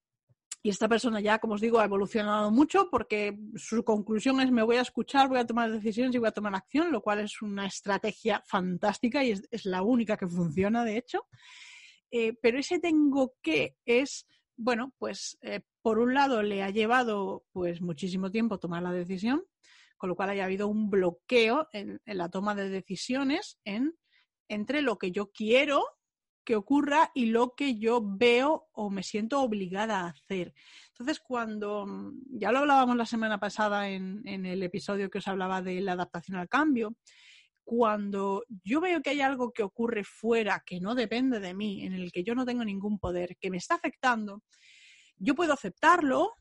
y 0.65 0.69
esta 0.69 0.89
persona 0.89 1.21
ya, 1.21 1.37
como 1.37 1.53
os 1.53 1.61
digo, 1.61 1.79
ha 1.79 1.85
evolucionado 1.85 2.49
mucho 2.49 2.89
porque 2.89 3.37
su 3.55 3.83
conclusión 3.83 4.41
es 4.41 4.49
me 4.49 4.63
voy 4.63 4.77
a 4.77 4.81
escuchar, 4.81 5.29
voy 5.29 5.37
a 5.37 5.45
tomar 5.45 5.71
decisiones 5.71 6.15
y 6.15 6.17
voy 6.17 6.27
a 6.27 6.31
tomar 6.31 6.55
acción, 6.55 6.91
lo 6.91 7.03
cual 7.03 7.19
es 7.19 7.39
una 7.43 7.67
estrategia 7.67 8.41
fantástica 8.47 9.23
y 9.23 9.29
es, 9.51 9.65
la 9.65 9.83
única 9.83 10.17
que 10.17 10.27
funciona, 10.27 10.83
de 10.83 10.97
hecho. 10.97 11.27
Eh, 12.09 12.33
pero 12.41 12.57
ese 12.57 12.79
tengo 12.79 13.35
que 13.43 13.77
es, 13.85 14.25
bueno, 14.57 14.91
pues 14.97 15.37
eh, 15.43 15.61
por 15.83 15.99
un 15.99 16.15
lado 16.15 16.41
le 16.41 16.63
ha 16.63 16.71
llevado 16.71 17.45
pues 17.51 17.79
muchísimo 17.79 18.31
tiempo 18.31 18.57
tomar 18.57 18.81
la 18.81 18.91
decisión, 18.91 19.45
con 19.97 20.09
lo 20.09 20.15
cual 20.15 20.31
haya 20.31 20.45
habido 20.45 20.67
un 20.67 20.89
bloqueo 20.89 21.67
en, 21.73 22.01
la 22.05 22.29
toma 22.29 22.55
de 22.55 22.69
decisiones 22.69 23.59
en, 23.65 23.93
entre 24.47 24.81
lo 24.81 24.97
que 24.97 25.11
yo 25.11 25.31
quiero 25.31 25.85
que 26.45 26.55
ocurra 26.55 27.11
y 27.13 27.25
lo 27.27 27.55
que 27.55 27.77
yo 27.77 28.01
veo 28.01 28.69
o 28.71 28.89
me 28.89 29.03
siento 29.03 29.41
obligada 29.41 30.01
a 30.01 30.07
hacer. 30.07 30.53
Entonces, 30.89 31.19
cuando 31.19 31.85
mm, 31.85 32.39
ya 32.39 32.51
lo 32.51 32.59
hablábamos 32.59 32.95
la 32.95 33.05
semana 33.05 33.39
pasada 33.39 33.89
en, 33.89 34.21
en 34.25 34.45
el 34.45 34.63
episodio 34.63 35.09
que 35.09 35.17
os 35.17 35.27
hablaba 35.27 35.61
de 35.61 35.81
la 35.81 35.93
adaptación 35.93 36.37
al 36.37 36.47
cambio, 36.47 36.95
cuando 37.65 38.43
yo 38.63 38.79
veo 38.79 39.01
que 39.01 39.09
hay 39.09 39.21
algo 39.21 39.51
que 39.51 39.63
ocurre 39.63 40.03
fuera 40.03 40.63
que 40.65 40.79
no 40.79 40.93
depende 40.93 41.39
de 41.39 41.55
mí, 41.55 41.83
en 41.83 41.93
el 41.93 42.11
que 42.11 42.23
yo 42.23 42.35
no 42.35 42.45
tengo 42.45 42.63
ningún 42.63 42.99
poder, 42.99 43.35
que 43.37 43.49
me 43.49 43.57
está 43.57 43.75
afectando, 43.75 44.43
yo 45.17 45.33
puedo 45.33 45.53
aceptarlo 45.53 46.31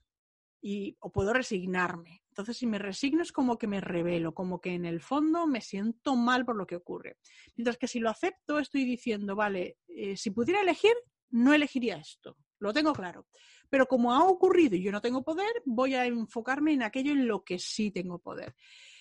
y, 0.61 0.97
o 1.01 1.11
puedo 1.11 1.33
resignarme. 1.33 2.24
Entonces, 2.35 2.57
si 2.57 2.67
me 2.67 2.79
resigno 2.79 3.23
es 3.23 3.33
como 3.33 3.57
que 3.57 3.67
me 3.67 3.81
revelo, 3.81 4.35
como 4.35 4.61
que 4.61 4.75
en 4.75 4.85
el 4.85 5.01
fondo 5.01 5.47
me 5.47 5.61
siento 5.61 6.17
mal 6.17 6.45
por 6.45 6.57
lo 6.57 6.67
que 6.67 6.77
ocurre. 6.77 7.17
Mientras 7.57 7.79
que 7.79 7.89
si 7.89 8.01
lo 8.01 8.11
acepto, 8.11 8.59
estoy 8.59 8.85
diciendo, 8.85 9.37
vale, 9.37 9.79
eh, 9.89 10.17
si 10.17 10.31
pudiera 10.31 10.61
elegir, 10.61 10.95
no 11.31 11.55
elegiría 11.55 11.97
esto. 11.97 12.37
Lo 12.59 12.73
tengo 12.73 12.93
claro. 12.93 13.29
Pero 13.71 13.87
como 13.87 14.13
ha 14.13 14.25
ocurrido 14.25 14.77
y 14.77 14.83
yo 14.83 14.93
no 14.93 15.01
tengo 15.01 15.23
poder, 15.23 15.63
voy 15.65 15.95
a 15.95 16.07
enfocarme 16.07 16.73
en 16.73 16.83
aquello 16.83 17.13
en 17.13 17.27
lo 17.27 17.45
que 17.45 17.59
sí 17.59 17.91
tengo 17.91 18.19
poder. 18.19 18.55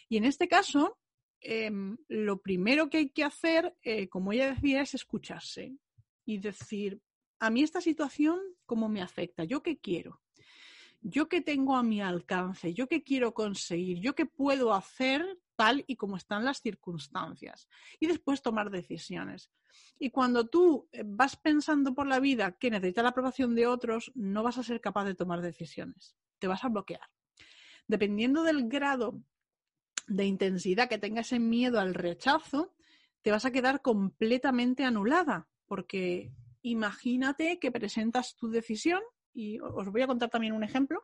Y 0.10 0.18
en 0.18 0.25
este 0.25 0.48
caso, 0.48 1.00
Em, 1.46 1.98
lo 2.08 2.42
primero 2.42 2.90
que 2.90 3.00
hay 3.00 3.10
que 3.10 3.25
hacer, 3.25 3.75
eh, 3.84 4.08
como 4.08 4.32
ella 4.32 4.54
decía, 4.54 4.82
es 4.82 4.94
escucharse 4.94 5.75
y 6.25 6.38
decir, 6.38 7.02
a 7.40 7.50
mí 7.50 7.63
esta 7.63 7.82
situación, 7.82 8.40
¿cómo 8.66 8.88
me 8.88 9.02
afecta? 9.02 9.44
¿Yo 9.44 9.62
qué 9.62 9.78
quiero? 9.78 10.22
¿Yo 11.05 11.27
qué 11.27 11.41
tengo 11.41 11.75
a 11.75 11.83
mi 11.83 12.01
alcance? 12.01 12.74
¿Yo 12.74 12.88
qué 12.88 13.03
quiero 13.03 13.33
conseguir? 13.33 14.00
¿Yo 14.00 14.15
qué 14.15 14.25
puedo 14.25 14.74
hacer 14.74 15.38
tal 15.57 15.83
y 15.86 15.98
como 15.98 16.15
están 16.15 16.45
las 16.45 16.62
circunstancias? 16.62 17.67
Y 18.00 18.07
después 18.07 18.41
tomar 18.41 18.72
decisiones. 18.72 19.51
Y 20.00 20.12
cuando 20.12 20.48
tú 20.48 20.88
eh, 20.93 21.03
vas 21.05 21.36
pensando 21.36 21.93
por 21.93 22.07
la 22.07 22.22
vida 22.22 22.53
que 22.53 22.72
necesita 22.72 23.03
la 23.03 23.10
aprobación 23.10 23.53
de 23.53 23.67
otros, 23.67 24.13
no 24.15 24.43
vas 24.43 24.57
a 24.57 24.63
ser 24.63 24.79
capaz 24.79 25.03
de 25.03 25.13
tomar 25.13 25.41
decisiones. 25.41 26.15
Te 26.39 26.48
vas 26.48 26.63
a 26.63 26.69
bloquear. 26.69 27.10
Dependiendo 27.86 28.43
del 28.43 28.69
grado 28.69 29.22
de 30.07 30.25
intensidad 30.25 30.88
que 30.88 31.00
tenga 31.00 31.19
ese 31.19 31.38
miedo 31.38 31.81
al 31.81 31.95
rechazo, 31.95 32.74
te 33.22 33.31
vas 33.31 33.43
a 33.43 33.51
quedar 33.51 33.81
completamente 33.81 34.86
anulada, 34.86 35.50
porque 35.65 36.31
imagínate 36.62 37.60
que 37.60 37.72
presentas 37.72 38.38
tu 38.38 38.50
decisión, 38.50 39.01
y 39.34 39.60
os 39.60 39.90
voy 39.90 40.02
a 40.02 40.08
contar 40.08 40.30
también 40.30 40.54
un 40.54 40.63
ejemplo. 40.63 41.04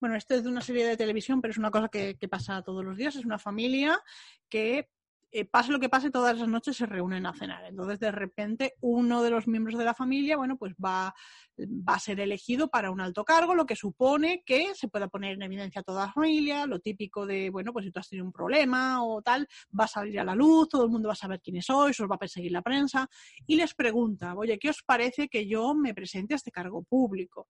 Bueno, 0.00 0.16
esto 0.16 0.34
es 0.34 0.42
de 0.42 0.48
una 0.48 0.62
serie 0.62 0.86
de 0.86 0.96
televisión, 0.96 1.42
pero 1.42 1.52
es 1.52 1.58
una 1.58 1.70
cosa 1.70 1.88
que, 1.88 2.16
pasa 2.30 2.62
todos 2.62 2.84
los 2.84 2.96
días. 2.96 3.16
Es 3.16 3.24
una 3.26 3.38
familia 3.38 4.00
que 4.48 4.88
eh, 5.32 5.44
pase 5.44 5.70
lo 5.70 5.78
que 5.78 5.90
pase, 5.90 6.10
todas 6.10 6.38
las 6.38 6.48
noches 6.48 6.76
se 6.76 6.86
reúnen 6.86 7.26
a 7.26 7.34
cenar. 7.34 7.66
Entonces, 7.66 8.00
de 8.00 8.10
repente, 8.10 8.74
uno 8.80 9.22
de 9.22 9.28
los 9.28 9.46
miembros 9.46 9.78
de 9.78 9.84
la 9.84 9.92
familia, 9.92 10.38
bueno, 10.38 10.56
pues 10.56 10.74
va, 10.74 11.14
va 11.58 11.94
a 11.94 11.98
ser 11.98 12.18
elegido 12.18 12.68
para 12.68 12.90
un 12.90 13.00
alto 13.00 13.26
cargo, 13.26 13.54
lo 13.54 13.66
que 13.66 13.76
supone 13.76 14.42
que 14.44 14.74
se 14.74 14.88
pueda 14.88 15.08
poner 15.08 15.34
en 15.34 15.42
evidencia 15.42 15.82
toda 15.82 16.06
la 16.06 16.12
familia, 16.12 16.66
lo 16.66 16.80
típico 16.80 17.26
de, 17.26 17.50
bueno, 17.50 17.72
pues 17.72 17.84
si 17.84 17.92
tú 17.92 18.00
has 18.00 18.08
tenido 18.08 18.24
un 18.24 18.32
problema 18.32 19.04
o 19.04 19.20
tal, 19.20 19.46
va 19.78 19.84
a 19.84 19.88
salir 19.88 20.18
a 20.18 20.24
la 20.24 20.34
luz, 20.34 20.70
todo 20.70 20.84
el 20.84 20.90
mundo 20.90 21.08
va 21.08 21.12
a 21.12 21.16
saber 21.16 21.42
quiénes 21.42 21.66
sois, 21.66 22.00
os 22.00 22.10
va 22.10 22.14
a 22.14 22.18
perseguir 22.18 22.52
la 22.52 22.62
prensa, 22.62 23.08
y 23.46 23.56
les 23.56 23.74
pregunta, 23.74 24.34
oye, 24.34 24.58
¿qué 24.58 24.70
os 24.70 24.82
parece 24.82 25.28
que 25.28 25.46
yo 25.46 25.74
me 25.74 25.92
presente 25.94 26.34
a 26.34 26.36
este 26.36 26.50
cargo 26.50 26.82
público? 26.82 27.48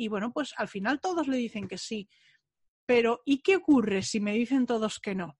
Y 0.00 0.08
bueno, 0.08 0.32
pues 0.32 0.54
al 0.56 0.68
final 0.68 0.98
todos 0.98 1.28
le 1.28 1.36
dicen 1.36 1.68
que 1.68 1.76
sí. 1.76 2.08
Pero, 2.86 3.20
¿y 3.26 3.42
qué 3.42 3.56
ocurre 3.56 4.00
si 4.02 4.18
me 4.18 4.32
dicen 4.32 4.64
todos 4.64 4.98
que 4.98 5.14
no? 5.14 5.38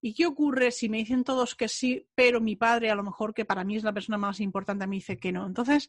¿Y 0.00 0.14
qué 0.14 0.26
ocurre 0.26 0.72
si 0.72 0.88
me 0.88 0.98
dicen 0.98 1.22
todos 1.22 1.54
que 1.54 1.68
sí, 1.68 2.08
pero 2.16 2.40
mi 2.40 2.56
padre, 2.56 2.90
a 2.90 2.96
lo 2.96 3.04
mejor 3.04 3.32
que 3.32 3.44
para 3.44 3.62
mí 3.62 3.76
es 3.76 3.84
la 3.84 3.92
persona 3.92 4.18
más 4.18 4.40
importante, 4.40 4.88
me 4.88 4.96
dice 4.96 5.16
que 5.16 5.30
no? 5.30 5.46
Entonces, 5.46 5.88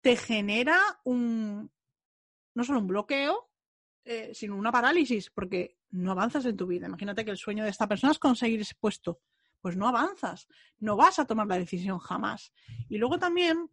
te 0.00 0.16
genera 0.16 0.80
un, 1.04 1.70
no 2.54 2.64
solo 2.64 2.80
un 2.80 2.88
bloqueo, 2.88 3.52
eh, 4.04 4.32
sino 4.34 4.56
una 4.56 4.72
parálisis, 4.72 5.30
porque 5.30 5.78
no 5.90 6.10
avanzas 6.10 6.44
en 6.44 6.56
tu 6.56 6.66
vida. 6.66 6.88
Imagínate 6.88 7.24
que 7.24 7.30
el 7.30 7.38
sueño 7.38 7.62
de 7.62 7.70
esta 7.70 7.86
persona 7.86 8.10
es 8.10 8.18
conseguir 8.18 8.62
ese 8.62 8.74
puesto. 8.74 9.20
Pues 9.60 9.76
no 9.76 9.86
avanzas, 9.86 10.48
no 10.80 10.96
vas 10.96 11.20
a 11.20 11.24
tomar 11.24 11.46
la 11.46 11.56
decisión 11.56 12.00
jamás. 12.00 12.52
Y 12.88 12.98
luego 12.98 13.20
también 13.20 13.70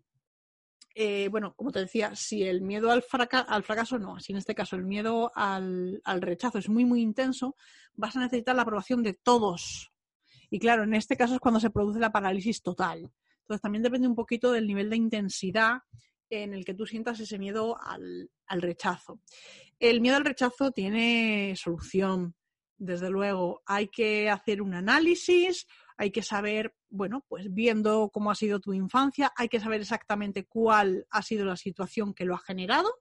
eh, 0.96 1.30
bueno, 1.30 1.54
como 1.56 1.72
te 1.72 1.80
decía, 1.80 2.16
si 2.16 2.44
el 2.44 2.62
miedo 2.62 2.92
al, 2.92 3.04
al 3.48 3.64
fracaso 3.64 3.98
no, 3.98 4.20
si 4.20 4.34
en 4.34 4.38
este 4.38 4.56
caso 4.56 4.76
el 4.76 4.84
miedo 4.84 5.32
al, 5.36 6.02
rechazo 6.20 6.58
es 6.58 6.70
muy, 6.70 6.86
muy 6.86 7.02
intenso, 7.02 7.56
vas 7.94 8.16
a 8.16 8.20
necesitar 8.20 8.56
la 8.56 8.64
aprobación 8.64 9.04
de 9.04 9.14
todos. 9.14 9.92
Y 10.50 10.60
claro, 10.60 10.84
en 10.84 10.94
este 10.94 11.16
caso 11.16 11.36
es 11.36 11.40
cuando 11.40 11.60
se 11.60 11.70
produce 11.70 12.00
la 12.00 12.12
parálisis 12.12 12.62
total. 12.62 13.12
Entonces 13.42 13.62
también 13.62 13.84
depende 13.84 14.08
un 14.08 14.16
poquito 14.16 14.52
del 14.52 14.68
nivel 14.68 14.90
de 14.90 14.98
intensidad 14.98 15.80
en 16.30 16.54
el 16.54 16.66
que 16.66 16.74
tú 16.74 16.86
sientas 16.86 17.20
ese 17.20 17.40
miedo 17.40 17.78
al 17.82 18.62
rechazo. 18.62 19.20
El 19.80 20.02
miedo 20.02 20.18
al 20.18 20.26
rechazo 20.26 20.72
tiene 20.72 21.54
solución, 21.58 22.36
desde 22.82 23.10
luego. 23.10 23.62
Hay 23.66 23.88
que 23.88 24.30
hacer 24.30 24.62
un 24.62 24.74
análisis, 24.74 25.68
hay 26.02 26.10
que 26.10 26.24
saber, 26.24 26.74
bueno, 26.90 27.24
pues 27.28 27.54
viendo 27.54 28.10
cómo 28.12 28.32
ha 28.32 28.36
sido 28.36 28.60
tu 28.60 28.74
infancia, 28.74 29.32
hay 29.38 29.50
que 29.50 29.60
saber 29.60 29.82
exactamente 29.82 30.48
cuál 30.48 31.06
ha 31.12 31.22
sido 31.22 31.46
la 31.46 31.56
situación 31.56 32.16
que 32.16 32.26
lo 32.26 32.34
ha 32.34 32.40
generado. 32.40 32.92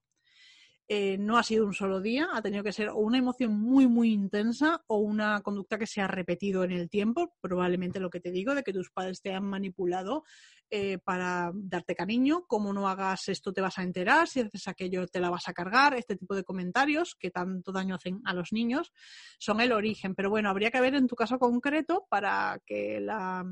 Eh, 0.93 1.19
no 1.19 1.39
ha 1.39 1.45
sido 1.45 1.67
un 1.67 1.73
solo 1.73 2.01
día, 2.01 2.31
ha 2.33 2.43
tenido 2.43 2.65
que 2.65 2.73
ser 2.73 2.91
una 2.91 3.17
emoción 3.17 3.57
muy, 3.57 3.87
muy 3.87 4.13
intensa 4.13 4.83
o 4.89 4.97
una 4.97 5.41
conducta 5.41 5.79
que 5.79 5.87
se 5.87 6.01
ha 6.01 6.09
repetido 6.09 6.65
en 6.65 6.73
el 6.73 6.91
tiempo, 6.91 7.37
probablemente 7.41 8.01
lo 8.01 8.11
que 8.11 8.19
te 8.19 8.33
digo, 8.33 8.57
de 8.57 8.65
que 8.65 8.73
tus 8.73 8.91
padres 8.91 9.23
te 9.23 9.33
han 9.33 9.45
manipulado 9.45 10.25
eh, 10.69 10.99
para 10.99 11.53
darte 11.55 11.95
cariño, 11.95 12.45
como 12.49 12.73
no 12.73 12.89
hagas 12.89 13.29
esto 13.29 13.53
te 13.53 13.61
vas 13.61 13.79
a 13.79 13.85
enterar, 13.85 14.27
si 14.27 14.41
haces 14.41 14.67
aquello 14.67 15.07
te 15.07 15.21
la 15.21 15.31
vas 15.31 15.47
a 15.47 15.53
cargar, 15.53 15.95
este 15.95 16.17
tipo 16.17 16.35
de 16.35 16.43
comentarios 16.43 17.15
que 17.15 17.31
tanto 17.31 17.71
daño 17.71 17.95
hacen 17.95 18.21
a 18.25 18.35
los 18.35 18.53
niños 18.53 18.93
son 19.39 19.61
el 19.61 19.71
origen. 19.71 20.17
Pero 20.17 20.29
bueno, 20.29 20.51
habría 20.51 20.73
que 20.73 20.81
ver 20.81 20.97
en 20.97 21.07
tu 21.07 21.15
caso 21.15 21.39
concreto 21.39 22.09
para 22.11 22.61
que 22.67 22.99
la, 22.99 23.45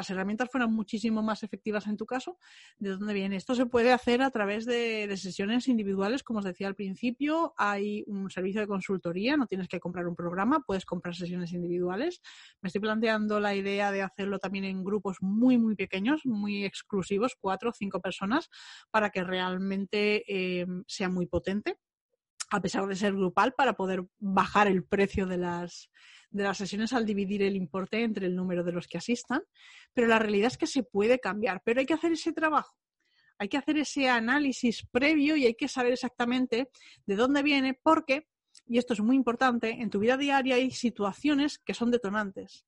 las 0.00 0.08
herramientas 0.08 0.48
fueran 0.50 0.72
muchísimo 0.72 1.22
más 1.22 1.42
efectivas 1.42 1.86
en 1.86 1.98
tu 1.98 2.06
caso, 2.06 2.38
¿de 2.78 2.90
dónde 2.90 3.12
viene? 3.12 3.36
Esto 3.36 3.54
se 3.54 3.66
puede 3.66 3.92
hacer 3.92 4.22
a 4.22 4.30
través 4.30 4.64
de, 4.64 5.14
sesiones 5.18 5.68
individuales, 5.68 6.22
como 6.22 6.38
os 6.38 6.44
decía 6.46 6.68
al 6.68 6.74
principio, 6.74 7.52
hay 7.58 8.02
un 8.06 8.30
servicio 8.30 8.62
de 8.62 8.66
consultoría, 8.66 9.36
no 9.36 9.46
tienes 9.46 9.68
que 9.68 9.78
comprar 9.78 10.06
un 10.06 10.16
programa, 10.16 10.64
puedes 10.66 10.86
comprar 10.86 11.14
sesiones 11.14 11.52
individuales. 11.52 12.22
Me 12.62 12.68
estoy 12.68 12.80
planteando 12.80 13.40
la 13.40 13.54
idea 13.54 13.92
de 13.92 14.00
hacerlo 14.00 14.38
también 14.38 14.64
en 14.64 14.82
grupos 14.82 15.18
muy, 15.20 15.58
muy 15.58 15.76
pequeños, 15.76 16.24
muy 16.24 16.64
exclusivos, 16.64 17.36
cuatro 17.38 17.68
o 17.68 17.72
cinco 17.74 18.00
personas, 18.00 18.48
para 18.90 19.10
que 19.10 19.22
realmente 19.22 20.24
eh, 20.26 20.66
sea 20.86 21.10
muy 21.10 21.26
potente 21.26 21.76
a 22.50 22.60
pesar 22.60 22.86
de 22.86 22.96
ser 22.96 23.14
grupal, 23.14 23.54
para 23.54 23.74
poder 23.74 24.04
bajar 24.18 24.66
el 24.66 24.84
precio 24.84 25.26
de 25.26 25.38
las, 25.38 25.88
de 26.30 26.42
las 26.42 26.58
sesiones 26.58 26.92
al 26.92 27.06
dividir 27.06 27.42
el 27.42 27.56
importe 27.56 28.02
entre 28.02 28.26
el 28.26 28.34
número 28.34 28.64
de 28.64 28.72
los 28.72 28.88
que 28.88 28.98
asistan, 28.98 29.42
pero 29.94 30.08
la 30.08 30.18
realidad 30.18 30.48
es 30.48 30.58
que 30.58 30.66
se 30.66 30.82
puede 30.82 31.20
cambiar, 31.20 31.62
pero 31.64 31.80
hay 31.80 31.86
que 31.86 31.94
hacer 31.94 32.12
ese 32.12 32.32
trabajo. 32.32 32.76
Hay 33.38 33.48
que 33.48 33.56
hacer 33.56 33.78
ese 33.78 34.08
análisis 34.08 34.86
previo 34.90 35.36
y 35.36 35.46
hay 35.46 35.54
que 35.54 35.68
saber 35.68 35.92
exactamente 35.92 36.68
de 37.06 37.16
dónde 37.16 37.42
viene, 37.42 37.78
porque, 37.80 38.26
y 38.66 38.78
esto 38.78 38.92
es 38.92 39.00
muy 39.00 39.16
importante, 39.16 39.70
en 39.70 39.88
tu 39.88 40.00
vida 40.00 40.16
diaria 40.16 40.56
hay 40.56 40.70
situaciones 40.72 41.58
que 41.58 41.72
son 41.72 41.90
detonantes, 41.90 42.66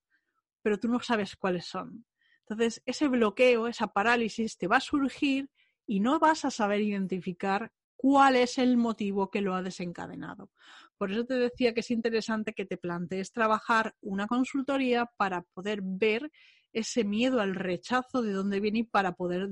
pero 0.62 0.78
tú 0.78 0.88
no 0.88 1.00
sabes 1.00 1.36
cuáles 1.36 1.66
son. 1.66 2.06
Entonces, 2.40 2.82
ese 2.86 3.08
bloqueo, 3.08 3.66
esa 3.66 3.88
parálisis 3.88 4.56
te 4.56 4.66
va 4.66 4.76
a 4.76 4.80
surgir 4.80 5.50
y 5.86 6.00
no 6.00 6.18
vas 6.18 6.44
a 6.44 6.50
saber 6.50 6.80
identificar 6.80 7.72
cuál 8.02 8.34
es 8.34 8.58
el 8.58 8.76
motivo 8.76 9.30
que 9.30 9.40
lo 9.40 9.54
ha 9.54 9.62
desencadenado. 9.62 10.50
Por 10.98 11.12
eso 11.12 11.24
te 11.24 11.34
decía 11.34 11.72
que 11.72 11.80
es 11.80 11.90
interesante 11.92 12.52
que 12.52 12.64
te 12.64 12.76
plantees 12.76 13.30
trabajar 13.30 13.94
una 14.00 14.26
consultoría 14.26 15.06
para 15.16 15.42
poder 15.54 15.82
ver 15.84 16.28
ese 16.72 17.04
miedo 17.04 17.40
al 17.40 17.54
rechazo, 17.54 18.20
de 18.20 18.32
dónde 18.32 18.58
viene 18.58 18.80
y 18.80 18.82
para 18.82 19.12
poder 19.12 19.48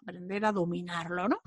aprender 0.00 0.46
a 0.46 0.52
dominarlo, 0.52 1.28
¿no? 1.28 1.42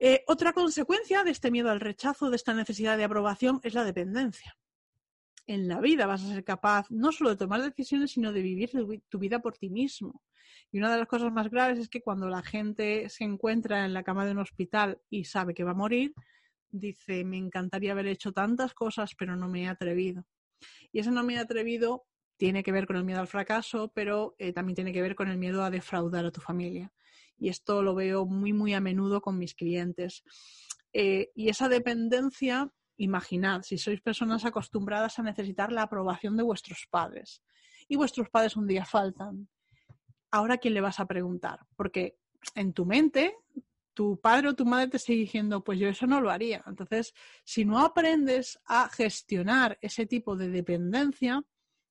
Eh, 0.00 0.24
otra 0.26 0.52
consecuencia 0.52 1.22
de 1.22 1.30
este 1.30 1.52
miedo 1.52 1.70
al 1.70 1.78
rechazo, 1.78 2.28
de 2.28 2.34
esta 2.34 2.52
necesidad 2.52 2.96
de 2.98 3.04
aprobación, 3.04 3.60
es 3.62 3.74
la 3.74 3.84
dependencia. 3.84 4.56
En 5.48 5.66
la 5.66 5.80
vida 5.80 6.06
vas 6.06 6.22
a 6.22 6.28
ser 6.28 6.44
capaz 6.44 6.86
no 6.90 7.10
solo 7.10 7.30
de 7.30 7.36
tomar 7.36 7.60
decisiones, 7.60 8.12
sino 8.12 8.32
de 8.32 8.42
vivir 8.42 8.70
tu 9.08 9.18
vida 9.18 9.40
por 9.40 9.58
ti 9.58 9.68
mismo. 9.68 10.22
Y 10.70 10.78
una 10.78 10.92
de 10.92 10.98
las 10.98 11.08
cosas 11.08 11.32
más 11.32 11.50
graves 11.50 11.80
es 11.80 11.88
que 11.88 12.02
cuando 12.02 12.28
la 12.28 12.42
gente 12.42 13.08
se 13.08 13.24
encuentra 13.24 13.84
en 13.84 13.92
la 13.92 14.04
cama 14.04 14.24
de 14.24 14.32
un 14.32 14.38
hospital 14.38 15.00
y 15.10 15.24
sabe 15.24 15.54
que 15.54 15.64
va 15.64 15.72
a 15.72 15.74
morir, 15.74 16.14
dice, 16.70 17.24
me 17.24 17.38
encantaría 17.38 17.92
haber 17.92 18.06
hecho 18.06 18.32
tantas 18.32 18.74
cosas, 18.74 19.16
pero 19.18 19.34
no 19.34 19.48
me 19.48 19.64
he 19.64 19.68
atrevido. 19.68 20.24
Y 20.92 21.00
ese 21.00 21.10
no 21.10 21.24
me 21.24 21.34
he 21.34 21.38
atrevido 21.38 22.04
tiene 22.38 22.62
que 22.62 22.72
ver 22.72 22.86
con 22.86 22.96
el 22.96 23.04
miedo 23.04 23.20
al 23.20 23.26
fracaso, 23.26 23.90
pero 23.92 24.36
eh, 24.38 24.52
también 24.52 24.76
tiene 24.76 24.92
que 24.92 25.02
ver 25.02 25.16
con 25.16 25.28
el 25.28 25.36
miedo 25.36 25.64
a 25.64 25.70
defraudar 25.70 26.24
a 26.24 26.30
tu 26.30 26.40
familia. 26.40 26.92
Y 27.36 27.48
esto 27.48 27.82
lo 27.82 27.94
veo 27.94 28.26
muy, 28.26 28.52
muy 28.52 28.74
a 28.74 28.80
menudo 28.80 29.20
con 29.20 29.38
mis 29.38 29.54
clientes. 29.54 30.22
Eh, 30.92 31.30
y 31.34 31.48
esa 31.48 31.68
dependencia, 31.68 32.72
imaginad, 32.98 33.62
si 33.62 33.78
sois 33.78 34.00
personas 34.00 34.44
acostumbradas 34.44 35.18
a 35.18 35.22
necesitar 35.22 35.72
la 35.72 35.82
aprobación 35.82 36.36
de 36.36 36.42
vuestros 36.42 36.86
padres 36.90 37.42
y 37.88 37.96
vuestros 37.96 38.28
padres 38.28 38.56
un 38.56 38.66
día 38.66 38.84
faltan, 38.84 39.48
ahora 40.30 40.58
quién 40.58 40.74
le 40.74 40.80
vas 40.80 41.00
a 41.00 41.06
preguntar, 41.06 41.60
porque 41.76 42.18
en 42.54 42.72
tu 42.72 42.84
mente 42.84 43.34
tu 43.98 44.20
padre 44.20 44.50
o 44.50 44.54
tu 44.54 44.64
madre 44.64 44.86
te 44.86 44.96
esté 44.96 45.12
diciendo, 45.14 45.64
pues 45.64 45.76
yo 45.76 45.88
eso 45.88 46.06
no 46.06 46.20
lo 46.20 46.30
haría. 46.30 46.62
Entonces, 46.68 47.14
si 47.42 47.64
no 47.64 47.80
aprendes 47.80 48.60
a 48.64 48.88
gestionar 48.88 49.76
ese 49.80 50.06
tipo 50.06 50.36
de 50.36 50.50
dependencia, 50.50 51.42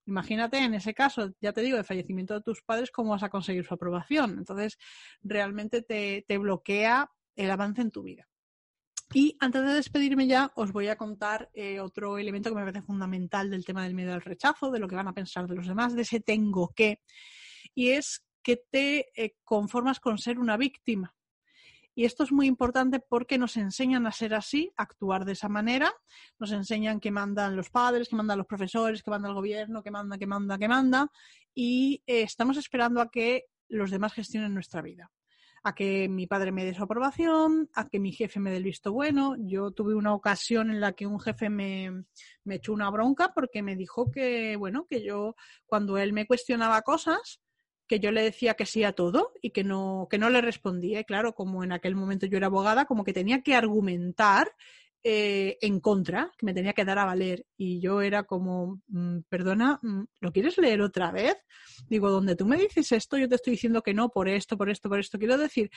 imagínate 0.05 0.57
en 0.57 0.73
ese 0.73 0.93
caso, 0.93 1.33
ya 1.41 1.51
te 1.51 1.59
digo, 1.59 1.75
de 1.75 1.83
fallecimiento 1.83 2.33
de 2.33 2.41
tus 2.41 2.61
padres, 2.61 2.91
cómo 2.91 3.11
vas 3.11 3.23
a 3.23 3.29
conseguir 3.29 3.65
su 3.65 3.73
aprobación. 3.73 4.37
Entonces, 4.37 4.77
realmente 5.21 5.81
te, 5.81 6.37
bloquea 6.37 7.11
el 7.35 7.51
avance 7.51 7.81
en 7.81 7.91
tu 7.91 8.03
vida. 8.03 8.25
Y 9.13 9.37
antes 9.39 9.63
de 9.63 9.73
despedirme 9.73 10.27
ya, 10.27 10.51
os 10.55 10.71
voy 10.71 10.89
a 10.89 10.97
contar 10.97 11.49
eh, 11.53 11.79
otro 11.79 12.17
elemento 12.17 12.49
que 12.49 12.55
me 12.55 12.61
parece 12.61 12.81
fundamental 12.81 13.49
del 13.49 13.63
tema 13.63 13.83
del 13.83 13.93
miedo 13.93 14.13
al 14.13 14.21
rechazo, 14.21 14.69
de 14.69 14.79
lo 14.79 14.87
que 14.87 14.95
van 14.95 15.07
a 15.07 15.13
pensar 15.13 15.47
de 15.47 15.55
los 15.55 15.67
demás, 15.67 15.95
de 15.95 16.01
ese 16.01 16.19
tengo 16.19 16.73
que, 16.75 16.99
y 17.73 17.91
es 17.91 18.25
que 18.43 18.57
te 18.69 19.11
eh, 19.15 19.35
conformas 19.43 19.99
con 19.99 20.17
ser 20.17 20.39
una 20.39 20.57
víctima. 20.57 21.13
Y 21.95 22.05
esto 22.05 22.23
es 22.23 22.31
muy 22.31 22.45
importante 22.45 22.99
porque 22.99 23.39
nos 23.39 23.57
enseñan 23.57 24.05
a 24.05 24.11
ser 24.11 24.35
así, 24.35 24.71
a 24.77 24.83
actuar 24.83 25.25
de 25.25 25.31
esa 25.31 25.49
manera. 25.49 25.91
Nos 26.37 26.51
enseñan 26.51 26.99
que 26.99 27.09
mandan 27.09 27.55
los 27.55 27.71
padres, 27.71 28.07
que 28.07 28.15
mandan 28.15 28.37
los 28.37 28.45
profesores, 28.45 29.01
que 29.01 29.09
manda 29.09 29.29
el 29.29 29.33
gobierno, 29.33 29.81
que 29.81 29.89
manda, 29.89 30.15
que 30.17 30.27
manda, 30.27 30.59
que 30.59 30.67
manda. 30.67 31.11
Y 31.55 32.03
eh, 32.05 32.21
estamos 32.21 32.57
esperando 32.57 33.01
a 33.01 33.09
que 33.09 33.45
los 33.67 33.89
demás 33.89 34.13
gestionen 34.13 34.53
nuestra 34.53 34.83
vida. 34.83 35.11
A 35.67 35.75
que 35.75 36.07
mi 36.07 36.27
padre 36.27 36.53
me 36.53 36.63
dé 36.63 36.73
su 36.73 36.83
aprobación, 36.83 37.69
a 37.73 37.89
que 37.89 37.99
mi 37.99 38.13
jefe 38.13 38.39
me 38.39 38.51
dé 38.51 38.55
el 38.55 38.63
visto 38.63 38.93
bueno. 38.93 39.35
Yo 39.37 39.71
tuve 39.71 39.95
una 39.95 40.13
ocasión 40.13 40.71
en 40.71 40.79
la 40.79 40.93
que 40.93 41.05
un 41.05 41.19
jefe 41.19 41.49
me, 41.49 42.05
me 42.45 42.55
echó 42.55 42.71
una 42.71 42.89
bronca 42.89 43.33
porque 43.35 43.61
me 43.61 43.75
dijo 43.75 44.09
que, 44.09 44.55
bueno, 44.55 44.87
que 44.89 45.03
yo, 45.03 45.35
cuando 45.65 45.97
él 45.97 46.13
me 46.13 46.25
cuestionaba 46.25 46.83
cosas, 46.83 47.41
que 47.85 47.99
yo 47.99 48.11
le 48.11 48.21
decía 48.21 48.53
que 48.53 48.65
sí 48.65 48.85
a 48.85 48.93
todo 48.93 49.33
y 49.41 49.49
que 49.49 49.65
no, 49.65 50.07
que 50.09 50.17
no 50.17 50.29
le 50.29 50.39
respondía. 50.39 51.01
Y 51.01 51.03
claro, 51.03 51.35
como 51.35 51.65
en 51.65 51.73
aquel 51.73 51.95
momento 51.95 52.27
yo 52.27 52.37
era 52.37 52.47
abogada, 52.47 52.85
como 52.85 53.03
que 53.03 53.11
tenía 53.11 53.41
que 53.41 53.53
argumentar 53.53 54.53
eh, 55.09 55.57
en 55.61 55.79
contra, 55.79 56.33
que 56.37 56.45
me 56.45 56.53
tenía 56.53 56.73
que 56.73 56.83
dar 56.83 56.99
a 56.99 57.05
valer. 57.05 57.45
Y 57.55 57.79
yo 57.79 58.01
era 58.01 58.23
como, 58.23 58.81
mm, 58.87 59.19
perdona, 59.29 59.79
mm, 59.81 60.03
¿lo 60.19 60.33
quieres 60.33 60.57
leer 60.57 60.81
otra 60.81 61.11
vez? 61.13 61.37
Digo, 61.87 62.09
donde 62.09 62.35
tú 62.35 62.45
me 62.45 62.57
dices 62.57 62.91
esto, 62.91 63.17
yo 63.17 63.29
te 63.29 63.35
estoy 63.35 63.51
diciendo 63.51 63.81
que 63.81 63.93
no, 63.93 64.09
por 64.09 64.27
esto, 64.27 64.57
por 64.57 64.69
esto, 64.69 64.89
por 64.89 64.99
esto. 64.99 65.17
Quiero 65.17 65.37
decir 65.37 65.69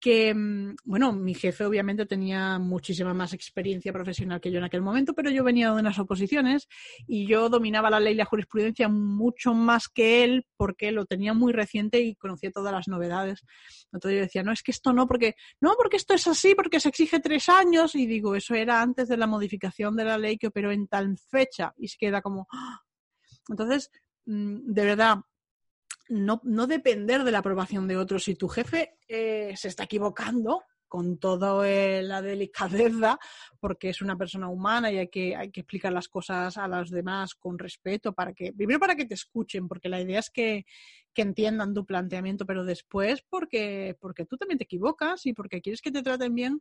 que, 0.00 0.34
mm, 0.34 0.76
bueno, 0.84 1.12
mi 1.12 1.34
jefe 1.34 1.64
obviamente 1.64 2.06
tenía 2.06 2.58
muchísima 2.58 3.12
más 3.12 3.34
experiencia 3.34 3.92
profesional 3.92 4.40
que 4.40 4.50
yo 4.50 4.58
en 4.58 4.64
aquel 4.64 4.80
momento, 4.80 5.14
pero 5.14 5.30
yo 5.30 5.44
venía 5.44 5.72
de 5.72 5.80
unas 5.80 5.98
oposiciones 5.98 6.68
y 7.06 7.26
yo 7.26 7.48
dominaba 7.50 7.90
la 7.90 8.00
ley 8.00 8.14
y 8.14 8.16
la 8.16 8.24
jurisprudencia 8.24 8.88
mucho 8.88 9.52
más 9.52 9.88
que 9.88 10.24
él 10.24 10.46
porque 10.56 10.90
lo 10.90 11.04
tenía 11.04 11.34
muy 11.34 11.52
reciente 11.52 12.00
y 12.00 12.16
conocía 12.16 12.50
todas 12.50 12.72
las 12.72 12.88
novedades. 12.88 13.44
Entonces 13.92 14.18
yo 14.18 14.22
decía, 14.22 14.42
no, 14.42 14.52
es 14.52 14.62
que 14.62 14.70
esto 14.70 14.92
no, 14.92 15.06
porque, 15.06 15.34
no, 15.60 15.74
porque 15.76 15.98
esto 15.98 16.14
es 16.14 16.26
así, 16.26 16.54
porque 16.54 16.80
se 16.80 16.88
exige 16.88 17.20
tres 17.20 17.48
años. 17.48 17.94
Y 17.94 18.06
digo, 18.06 18.34
eso 18.34 18.54
era 18.54 18.80
antes 18.80 19.08
de 19.08 19.16
la 19.16 19.26
modificación 19.26 19.96
de 19.96 20.04
la 20.04 20.18
ley 20.18 20.38
que 20.38 20.46
operó 20.46 20.72
en 20.72 20.88
tal 20.88 21.16
fecha. 21.18 21.74
Y 21.76 21.88
se 21.88 21.98
queda 21.98 22.22
como, 22.22 22.46
¡ah! 22.52 22.80
entonces, 23.48 23.90
mm, 24.26 24.72
de 24.72 24.84
verdad, 24.84 25.18
no, 26.10 26.40
no 26.44 26.66
depender 26.66 27.24
de 27.24 27.32
la 27.32 27.38
aprobación 27.38 27.88
de 27.88 27.96
otros. 27.96 28.24
Si 28.24 28.34
tu 28.34 28.48
jefe 28.48 28.98
eh, 29.08 29.54
se 29.56 29.68
está 29.68 29.84
equivocando, 29.84 30.64
con 30.90 31.18
toda 31.18 31.66
eh, 31.68 32.02
la 32.02 32.20
delicadeza, 32.20 33.16
porque 33.60 33.90
es 33.90 34.02
una 34.02 34.18
persona 34.18 34.48
humana 34.48 34.90
y 34.90 34.98
hay 34.98 35.08
que, 35.08 35.36
hay 35.36 35.52
que 35.52 35.60
explicar 35.60 35.92
las 35.92 36.08
cosas 36.08 36.58
a 36.58 36.66
los 36.66 36.90
demás 36.90 37.36
con 37.36 37.60
respeto, 37.60 38.12
para 38.12 38.32
que, 38.32 38.52
primero 38.52 38.80
para 38.80 38.96
que 38.96 39.06
te 39.06 39.14
escuchen, 39.14 39.68
porque 39.68 39.88
la 39.88 40.00
idea 40.00 40.18
es 40.18 40.30
que, 40.30 40.66
que 41.14 41.22
entiendan 41.22 41.74
tu 41.74 41.86
planteamiento, 41.86 42.44
pero 42.44 42.64
después 42.64 43.22
porque, 43.22 43.96
porque 44.00 44.26
tú 44.26 44.36
también 44.36 44.58
te 44.58 44.64
equivocas 44.64 45.26
y 45.26 45.32
porque 45.32 45.60
quieres 45.60 45.80
que 45.80 45.92
te 45.92 46.02
traten 46.02 46.34
bien, 46.34 46.60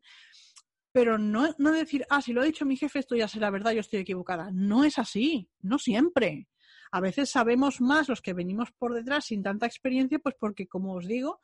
pero 0.92 1.18
no, 1.18 1.56
no 1.58 1.72
decir, 1.72 2.06
ah, 2.12 2.22
si 2.22 2.32
lo 2.32 2.42
ha 2.42 2.46
dicho 2.46 2.68
mi 2.68 2.78
jefe, 2.78 3.00
esto 3.00 3.16
ya 3.16 3.28
será 3.28 3.50
verdad, 3.50 3.72
yo 3.72 3.80
estoy 3.80 4.02
equivocada. 4.02 4.52
No 4.54 4.84
es 4.84 5.00
así, 5.00 5.50
no 5.62 5.80
siempre. 5.80 6.48
A 6.92 7.02
veces 7.02 7.30
sabemos 7.30 7.82
más 7.82 8.10
los 8.10 8.22
que 8.22 8.34
venimos 8.34 8.72
por 8.72 8.94
detrás 8.94 9.26
sin 9.26 9.44
tanta 9.44 9.66
experiencia, 9.66 10.20
pues 10.20 10.36
porque, 10.40 10.68
como 10.68 10.94
os 10.94 11.08
digo, 11.08 11.40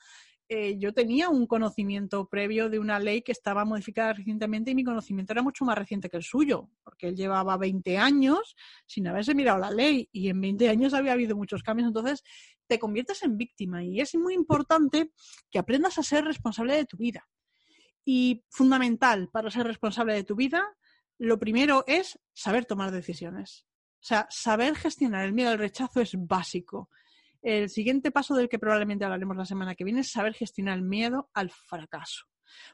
eh, 0.47 0.77
yo 0.77 0.93
tenía 0.93 1.29
un 1.29 1.47
conocimiento 1.47 2.27
previo 2.29 2.69
de 2.69 2.77
una 2.77 2.99
ley 2.99 3.23
que 3.23 3.31
estaba 3.31 3.65
modificada 3.65 4.13
recientemente 4.13 4.69
y 4.69 4.75
mi 4.75 4.83
conocimiento 4.83 5.33
era 5.33 5.41
mucho 5.41 5.65
más 5.65 5.75
reciente 5.75 6.07
que 6.07 6.17
el 6.17 6.23
suyo, 6.23 6.69
porque 6.83 7.07
él 7.07 7.15
llevaba 7.15 7.57
20 7.57 7.97
años 7.97 8.55
sin 8.85 9.07
haberse 9.07 9.33
mirado 9.33 9.57
la 9.57 9.71
ley 9.71 10.07
y 10.11 10.29
en 10.29 10.39
20 10.39 10.69
años 10.69 10.93
había 10.93 11.13
habido 11.13 11.35
muchos 11.35 11.63
cambios. 11.63 11.87
Entonces, 11.87 12.23
te 12.67 12.77
conviertes 12.77 13.23
en 13.23 13.37
víctima 13.37 13.83
y 13.83 13.99
es 14.01 14.13
muy 14.15 14.35
importante 14.35 15.11
que 15.49 15.57
aprendas 15.57 15.97
a 15.97 16.03
ser 16.03 16.25
responsable 16.25 16.75
de 16.75 16.85
tu 16.85 16.97
vida. 16.97 17.27
Y 18.03 18.43
fundamental 18.49 19.29
para 19.29 19.49
ser 19.49 19.65
responsable 19.65 20.13
de 20.13 20.23
tu 20.23 20.35
vida, 20.35 20.63
lo 21.17 21.39
primero 21.39 21.83
es 21.87 22.19
saber 22.33 22.65
tomar 22.65 22.91
decisiones. 22.91 23.65
O 24.05 24.07
sea, 24.07 24.27
saber 24.29 24.75
gestionar 24.75 25.25
el 25.25 25.33
miedo 25.33 25.49
al 25.49 25.57
rechazo 25.57 25.99
es 25.99 26.13
básico. 26.15 26.91
El 27.41 27.69
siguiente 27.69 28.11
paso 28.11 28.35
del 28.35 28.49
que 28.49 28.59
probablemente 28.59 29.03
hablaremos 29.03 29.35
la 29.35 29.45
semana 29.45 29.73
que 29.73 29.83
viene 29.83 30.01
es 30.01 30.11
saber 30.11 30.35
gestionar 30.35 30.77
el 30.77 30.83
miedo 30.83 31.31
al 31.33 31.49
fracaso. 31.49 32.27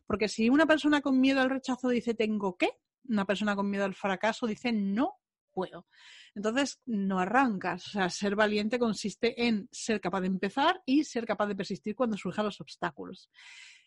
Porque 0.05 0.27
si 0.27 0.49
una 0.49 0.65
persona 0.65 0.99
con 0.99 1.21
miedo 1.21 1.39
al 1.39 1.49
rechazo 1.49 1.87
dice 1.87 2.15
tengo 2.15 2.57
que, 2.57 2.71
una 3.07 3.23
persona 3.23 3.55
con 3.55 3.69
miedo 3.69 3.85
al 3.85 3.95
fracaso 3.95 4.45
dice 4.45 4.73
no 4.73 5.21
puedo. 5.53 5.87
Entonces, 6.35 6.81
no 6.85 7.17
arrancas. 7.17 7.87
O 7.87 7.91
sea, 7.91 8.09
ser 8.09 8.35
valiente 8.35 8.77
consiste 8.77 9.47
en 9.47 9.69
ser 9.71 10.01
capaz 10.01 10.19
de 10.19 10.27
empezar 10.27 10.81
y 10.85 11.05
ser 11.05 11.25
capaz 11.25 11.47
de 11.47 11.55
persistir 11.55 11.95
cuando 11.95 12.17
surjan 12.17 12.43
los 12.43 12.59
obstáculos. 12.59 13.29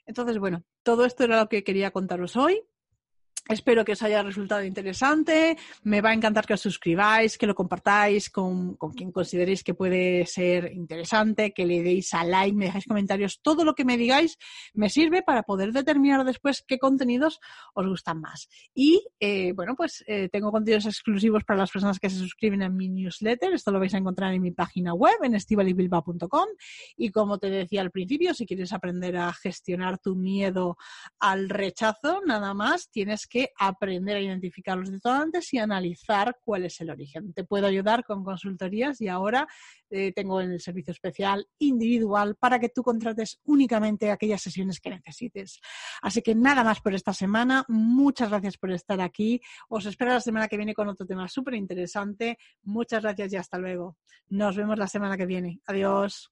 Entonces, 0.07 0.39
bueno, 0.39 0.65
todo 0.83 1.05
esto 1.05 1.25
era 1.25 1.41
lo 1.41 1.51
que 1.51 1.63
quería 1.63 1.91
contaros 1.91 2.37
hoy. 2.37 2.63
Espero 3.47 3.85
que 3.85 3.93
os 3.93 4.03
haya 4.03 4.23
resultado 4.23 4.65
interesante. 4.65 5.59
Me 5.83 6.01
va 6.01 6.11
a 6.11 6.15
encantar 6.15 6.47
que 6.47 6.55
os 6.55 6.63
suscribáis, 6.63 7.37
que 7.37 7.47
lo 7.47 7.55
compartáis 7.55 8.31
con, 8.31 8.77
quien 8.97 9.13
consideréis 9.13 9.63
que 9.63 9.75
puede 9.75 10.25
ser 10.25 10.73
interesante, 10.73 11.53
que 11.53 11.67
le 11.67 11.83
deis 11.83 12.15
a 12.15 12.25
like, 12.25 12.57
me 12.57 12.67
dejáis 12.67 12.87
comentarios. 12.87 13.43
Todo 13.43 13.65
lo 13.65 13.75
que 13.75 13.85
me 13.85 13.99
digáis 13.99 14.39
me 14.73 14.89
sirve 14.89 15.23
para 15.23 15.43
poder 15.43 15.73
determinar 15.73 16.25
después 16.25 16.65
qué 16.67 16.79
contenidos 16.79 17.39
os 17.75 17.87
gustan 17.87 18.23
más. 18.23 18.49
Y 18.75 19.05
eh, 19.21 19.53
bueno, 19.53 19.75
pues 19.77 20.03
eh, 20.07 20.31
tengo 20.31 20.51
contenidos 20.51 20.87
exclusivos 20.87 21.45
para 21.45 21.59
las 21.59 21.71
personas 21.71 21.99
que 21.99 22.09
se 22.09 22.17
suscriben 22.17 22.63
a 22.63 22.71
mi 22.71 22.89
newsletter. 22.89 23.53
Esto 23.53 23.73
lo 23.73 23.79
vais 23.79 23.93
a 23.93 23.99
encontrar 23.99 24.33
en 24.33 24.41
mi 24.41 24.53
página 24.53 24.95
web, 24.95 25.17
en 25.23 25.35
estivalibilba.com. 25.35 26.49
Y 26.97 27.11
como 27.11 27.39
te 27.39 27.51
decía 27.51 27.83
al 27.83 27.91
principio, 27.91 28.33
si 28.33 28.47
quieres 28.47 28.73
aprender 28.73 29.19
a 29.19 29.35
gestionar 29.35 29.99
tu 29.99 30.17
miedo 30.17 30.79
al 31.19 31.51
rechazo, 31.51 32.23
nada 32.25 32.55
más 32.55 32.89
tienes 32.91 33.27
que 33.27 33.34
que 33.35 33.51
aprender 33.59 34.17
a 34.17 34.21
identificar 34.21 34.79
los 34.79 34.93
detonantes 34.93 35.53
y 35.53 35.59
analizar 35.59 36.37
cuál 36.45 36.67
es 36.67 36.81
el 36.81 36.91
origen. 36.91 37.35
Te 37.35 37.43
puedo 37.43 37.67
ayudar 37.67 38.05
con 38.05 38.23
consultorías 38.23 39.01
y 39.01 39.09
ahora 39.09 39.49
eh, 39.91 40.13
tengo 40.13 40.41
el 40.41 40.61
servicio 40.61 40.93
especial 40.93 41.45
individual 41.59 42.37
para 42.37 42.61
que 42.61 42.69
tú 42.69 42.85
contrates 42.85 43.41
únicamente 43.43 44.13
aquellas 44.13 44.41
sesiones 44.41 44.79
que 44.79 44.91
necesites. 44.91 45.59
Así 46.01 46.23
que 46.23 46.37
nada 46.37 46.63
más 46.63 46.81
por 46.81 46.95
esta 46.95 47.13
semana. 47.13 47.65
Muchas 47.67 48.31
gracias 48.31 48.57
por 48.57 48.71
estar 48.71 49.01
aquí. 49.01 49.41
Os 49.69 49.85
espero 49.85 50.13
la 50.13 50.21
semana 50.21 50.47
que 50.47 50.57
viene 50.57 50.73
con 50.73 50.87
otro 50.87 51.05
tema 51.05 51.27
súper 51.27 51.55
interesante. 51.55 52.39
Muchas 52.63 53.03
gracias 53.03 53.33
y 53.33 53.37
hasta 53.37 53.59
luego. 53.59 53.97
Nos 54.29 54.55
vemos 54.55 54.79
la 54.79 54.87
semana 54.87 55.17
que 55.17 55.27
viene. 55.27 55.61
Adiós. 55.67 56.31